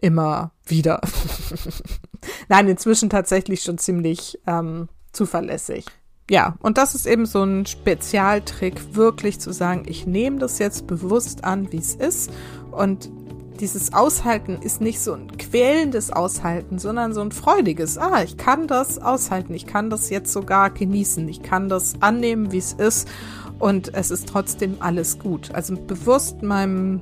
immer 0.00 0.52
wieder. 0.64 1.00
Nein, 2.48 2.68
inzwischen 2.68 3.10
tatsächlich 3.10 3.62
schon 3.62 3.78
ziemlich 3.78 4.38
ähm, 4.46 4.88
zuverlässig. 5.12 5.86
Ja, 6.30 6.54
und 6.60 6.78
das 6.78 6.94
ist 6.94 7.06
eben 7.06 7.26
so 7.26 7.42
ein 7.42 7.66
Spezialtrick, 7.66 8.94
wirklich 8.94 9.40
zu 9.40 9.52
sagen, 9.52 9.82
ich 9.86 10.06
nehme 10.06 10.38
das 10.38 10.60
jetzt 10.60 10.86
bewusst 10.86 11.42
an, 11.44 11.72
wie 11.72 11.78
es 11.78 11.96
ist. 11.96 12.30
Und 12.70 13.10
dieses 13.60 13.92
Aushalten 13.92 14.62
ist 14.62 14.80
nicht 14.80 15.00
so 15.00 15.12
ein 15.12 15.36
quälendes 15.36 16.10
Aushalten, 16.10 16.78
sondern 16.78 17.12
so 17.12 17.20
ein 17.20 17.32
freudiges. 17.32 17.98
Ah, 17.98 18.22
ich 18.22 18.36
kann 18.36 18.68
das 18.68 18.98
aushalten, 18.98 19.54
ich 19.54 19.66
kann 19.66 19.90
das 19.90 20.08
jetzt 20.08 20.32
sogar 20.32 20.70
genießen, 20.70 21.28
ich 21.28 21.42
kann 21.42 21.68
das 21.68 21.94
annehmen, 22.00 22.52
wie 22.52 22.58
es 22.58 22.72
ist 22.72 23.08
und 23.60 23.94
es 23.94 24.10
ist 24.10 24.28
trotzdem 24.28 24.76
alles 24.80 25.18
gut. 25.18 25.54
Also 25.54 25.76
bewusst 25.76 26.42
meinem 26.42 27.00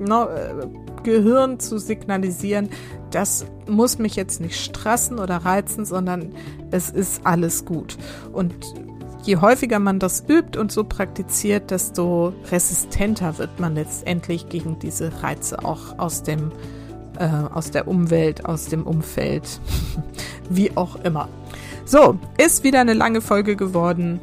no, 0.00 0.24
äh, 0.24 0.66
Gehirn 1.04 1.60
zu 1.60 1.78
signalisieren, 1.78 2.70
das 3.10 3.46
muss 3.68 3.98
mich 3.98 4.16
jetzt 4.16 4.40
nicht 4.40 4.58
stressen 4.58 5.18
oder 5.18 5.36
reizen, 5.36 5.84
sondern 5.84 6.32
es 6.70 6.90
ist 6.90 7.26
alles 7.26 7.64
gut. 7.64 7.98
Und 8.32 8.54
je 9.24 9.36
häufiger 9.36 9.78
man 9.78 9.98
das 9.98 10.24
übt 10.28 10.58
und 10.58 10.72
so 10.72 10.84
praktiziert, 10.84 11.70
desto 11.70 12.32
resistenter 12.50 13.38
wird 13.38 13.60
man 13.60 13.74
letztendlich 13.74 14.48
gegen 14.48 14.78
diese 14.78 15.22
Reize 15.22 15.64
auch 15.64 15.98
aus 15.98 16.22
dem 16.22 16.52
äh, 17.18 17.28
aus 17.52 17.70
der 17.70 17.88
Umwelt, 17.88 18.46
aus 18.46 18.66
dem 18.66 18.86
Umfeld, 18.86 19.60
wie 20.48 20.74
auch 20.76 20.96
immer. 21.04 21.28
So, 21.84 22.18
ist 22.38 22.64
wieder 22.64 22.80
eine 22.80 22.94
lange 22.94 23.20
Folge 23.20 23.54
geworden 23.56 24.20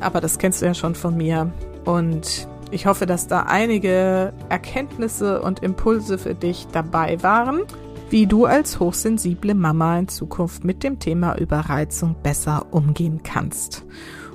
aber 0.00 0.20
das 0.20 0.38
kennst 0.38 0.62
du 0.62 0.66
ja 0.66 0.74
schon 0.74 0.94
von 0.94 1.16
mir. 1.16 1.52
Und 1.84 2.48
ich 2.70 2.86
hoffe, 2.86 3.06
dass 3.06 3.26
da 3.26 3.44
einige 3.44 4.32
Erkenntnisse 4.48 5.40
und 5.40 5.62
Impulse 5.62 6.18
für 6.18 6.34
dich 6.34 6.66
dabei 6.72 7.22
waren, 7.22 7.62
wie 8.10 8.26
du 8.26 8.46
als 8.46 8.80
hochsensible 8.80 9.54
Mama 9.54 9.98
in 9.98 10.08
Zukunft 10.08 10.64
mit 10.64 10.82
dem 10.82 10.98
Thema 10.98 11.36
Überreizung 11.38 12.16
besser 12.22 12.66
umgehen 12.70 13.22
kannst. 13.22 13.84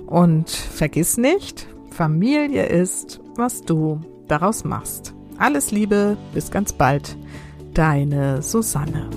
Und 0.08 0.49
vergiss 0.49 1.17
nicht, 1.17 1.67
Familie 1.89 2.65
ist, 2.65 3.19
was 3.36 3.62
du 3.62 4.02
daraus 4.28 4.63
machst. 4.63 5.13
Alles 5.38 5.71
Liebe, 5.71 6.17
bis 6.34 6.52
ganz 6.52 6.73
bald. 6.73 7.17
Deine 7.73 8.41
Susanne. 8.41 9.10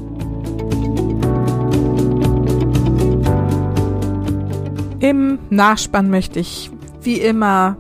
Im 5.09 5.39
Nachspann 5.51 6.11
möchte 6.11 6.41
ich 6.41 6.69
wie 7.01 7.21
immer 7.21 7.77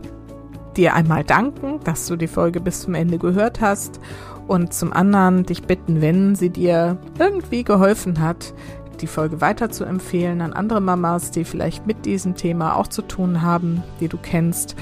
dir 0.77 0.95
einmal 0.95 1.25
danken, 1.25 1.81
dass 1.83 2.07
du 2.07 2.15
die 2.15 2.29
Folge 2.29 2.61
bis 2.61 2.83
zum 2.83 2.95
Ende 2.95 3.19
gehört 3.19 3.61
hast. 3.61 3.99
Und 4.47 4.73
zum 4.73 4.93
anderen 4.93 5.43
dich 5.43 5.65
bitten, 5.65 6.01
wenn 6.01 6.37
sie 6.37 6.51
dir 6.51 6.99
irgendwie 7.19 7.65
geholfen 7.65 8.21
hat, 8.21 8.55
die 9.03 9.07
Folge 9.07 9.41
weiter 9.41 9.71
zu 9.71 9.85
empfehlen 9.85 10.41
an 10.41 10.53
andere 10.53 10.81
Mamas, 10.81 11.31
die 11.31 11.45
vielleicht 11.45 11.87
mit 11.87 12.05
diesem 12.05 12.35
Thema 12.35 12.77
auch 12.77 12.87
zu 12.87 13.03
tun 13.03 13.43
haben, 13.43 13.83
die 14.01 14.09
du 14.09 14.17
kennst 14.17 14.77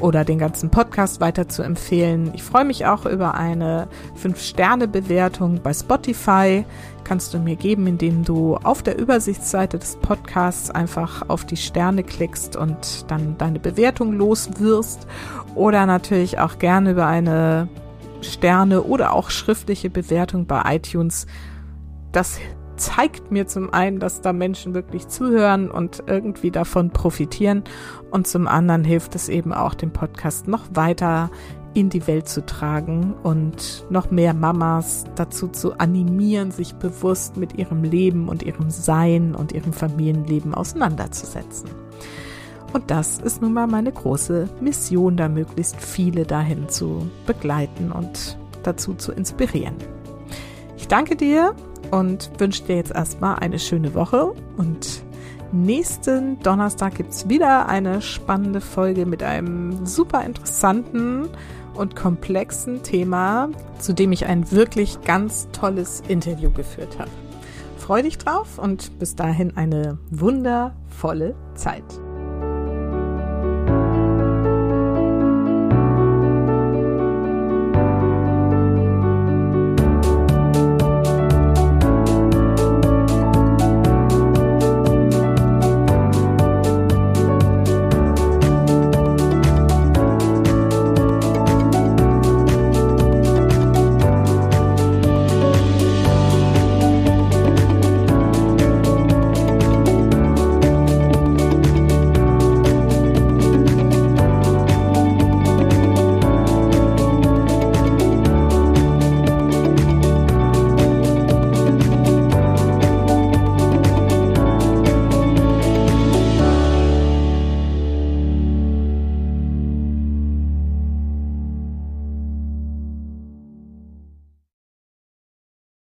oder 0.00 0.24
den 0.24 0.38
ganzen 0.38 0.70
Podcast 0.70 1.20
weiter 1.20 1.48
zu 1.48 1.62
empfehlen. 1.62 2.32
Ich 2.34 2.42
freue 2.42 2.64
mich 2.64 2.86
auch 2.86 3.06
über 3.06 3.34
eine 3.34 3.88
5-Sterne-Bewertung 4.22 5.60
bei 5.62 5.72
Spotify. 5.72 6.64
Kannst 7.04 7.34
du 7.34 7.38
mir 7.38 7.56
geben, 7.56 7.86
indem 7.86 8.24
du 8.24 8.56
auf 8.56 8.82
der 8.82 8.98
Übersichtsseite 8.98 9.78
des 9.78 9.96
Podcasts 9.96 10.70
einfach 10.70 11.28
auf 11.28 11.44
die 11.44 11.56
Sterne 11.56 12.02
klickst 12.02 12.56
und 12.56 13.10
dann 13.10 13.36
deine 13.38 13.60
Bewertung 13.60 14.12
loswirst. 14.12 15.06
Oder 15.54 15.86
natürlich 15.86 16.38
auch 16.40 16.58
gerne 16.58 16.92
über 16.92 17.06
eine 17.06 17.68
Sterne 18.22 18.82
oder 18.82 19.12
auch 19.12 19.30
schriftliche 19.30 19.90
Bewertung 19.90 20.46
bei 20.46 20.76
iTunes. 20.76 21.26
Das 22.10 22.38
zeigt 22.76 23.30
mir 23.30 23.46
zum 23.46 23.72
einen, 23.72 24.00
dass 24.00 24.20
da 24.20 24.32
Menschen 24.32 24.74
wirklich 24.74 25.08
zuhören 25.08 25.70
und 25.70 26.02
irgendwie 26.06 26.50
davon 26.50 26.90
profitieren 26.90 27.64
und 28.10 28.26
zum 28.26 28.46
anderen 28.46 28.84
hilft 28.84 29.14
es 29.14 29.28
eben 29.28 29.52
auch, 29.52 29.74
den 29.74 29.92
Podcast 29.92 30.48
noch 30.48 30.62
weiter 30.72 31.30
in 31.74 31.90
die 31.90 32.06
Welt 32.06 32.28
zu 32.28 32.46
tragen 32.46 33.14
und 33.22 33.84
noch 33.90 34.10
mehr 34.10 34.32
Mamas 34.32 35.04
dazu 35.16 35.48
zu 35.48 35.78
animieren, 35.78 36.52
sich 36.52 36.74
bewusst 36.76 37.36
mit 37.36 37.58
ihrem 37.58 37.82
Leben 37.82 38.28
und 38.28 38.44
ihrem 38.44 38.70
Sein 38.70 39.34
und 39.34 39.52
ihrem 39.52 39.72
Familienleben 39.72 40.54
auseinanderzusetzen. 40.54 41.68
Und 42.72 42.90
das 42.90 43.18
ist 43.18 43.42
nun 43.42 43.52
mal 43.52 43.66
meine 43.66 43.92
große 43.92 44.48
Mission, 44.60 45.16
da 45.16 45.28
möglichst 45.28 45.80
viele 45.80 46.24
dahin 46.24 46.68
zu 46.68 47.08
begleiten 47.26 47.92
und 47.92 48.38
dazu 48.62 48.94
zu 48.94 49.12
inspirieren. 49.12 49.76
Ich 50.76 50.88
danke 50.88 51.16
dir 51.16 51.54
und 51.90 52.30
wünsche 52.38 52.64
dir 52.64 52.76
jetzt 52.76 52.92
erstmal 52.92 53.36
eine 53.36 53.58
schöne 53.58 53.94
Woche 53.94 54.32
und 54.56 55.02
nächsten 55.52 56.38
Donnerstag 56.40 56.96
gibt 56.96 57.12
es 57.12 57.28
wieder 57.28 57.68
eine 57.68 58.02
spannende 58.02 58.60
Folge 58.60 59.06
mit 59.06 59.22
einem 59.22 59.86
super 59.86 60.24
interessanten 60.24 61.28
und 61.74 61.96
komplexen 61.96 62.82
Thema, 62.82 63.48
zu 63.78 63.92
dem 63.92 64.12
ich 64.12 64.26
ein 64.26 64.50
wirklich 64.50 65.00
ganz 65.02 65.48
tolles 65.52 66.02
Interview 66.08 66.50
geführt 66.50 66.98
habe. 66.98 67.10
Freue 67.78 68.04
dich 68.04 68.18
drauf 68.18 68.58
und 68.58 68.98
bis 68.98 69.14
dahin 69.14 69.56
eine 69.56 69.98
wundervolle 70.10 71.34
Zeit. 71.54 71.84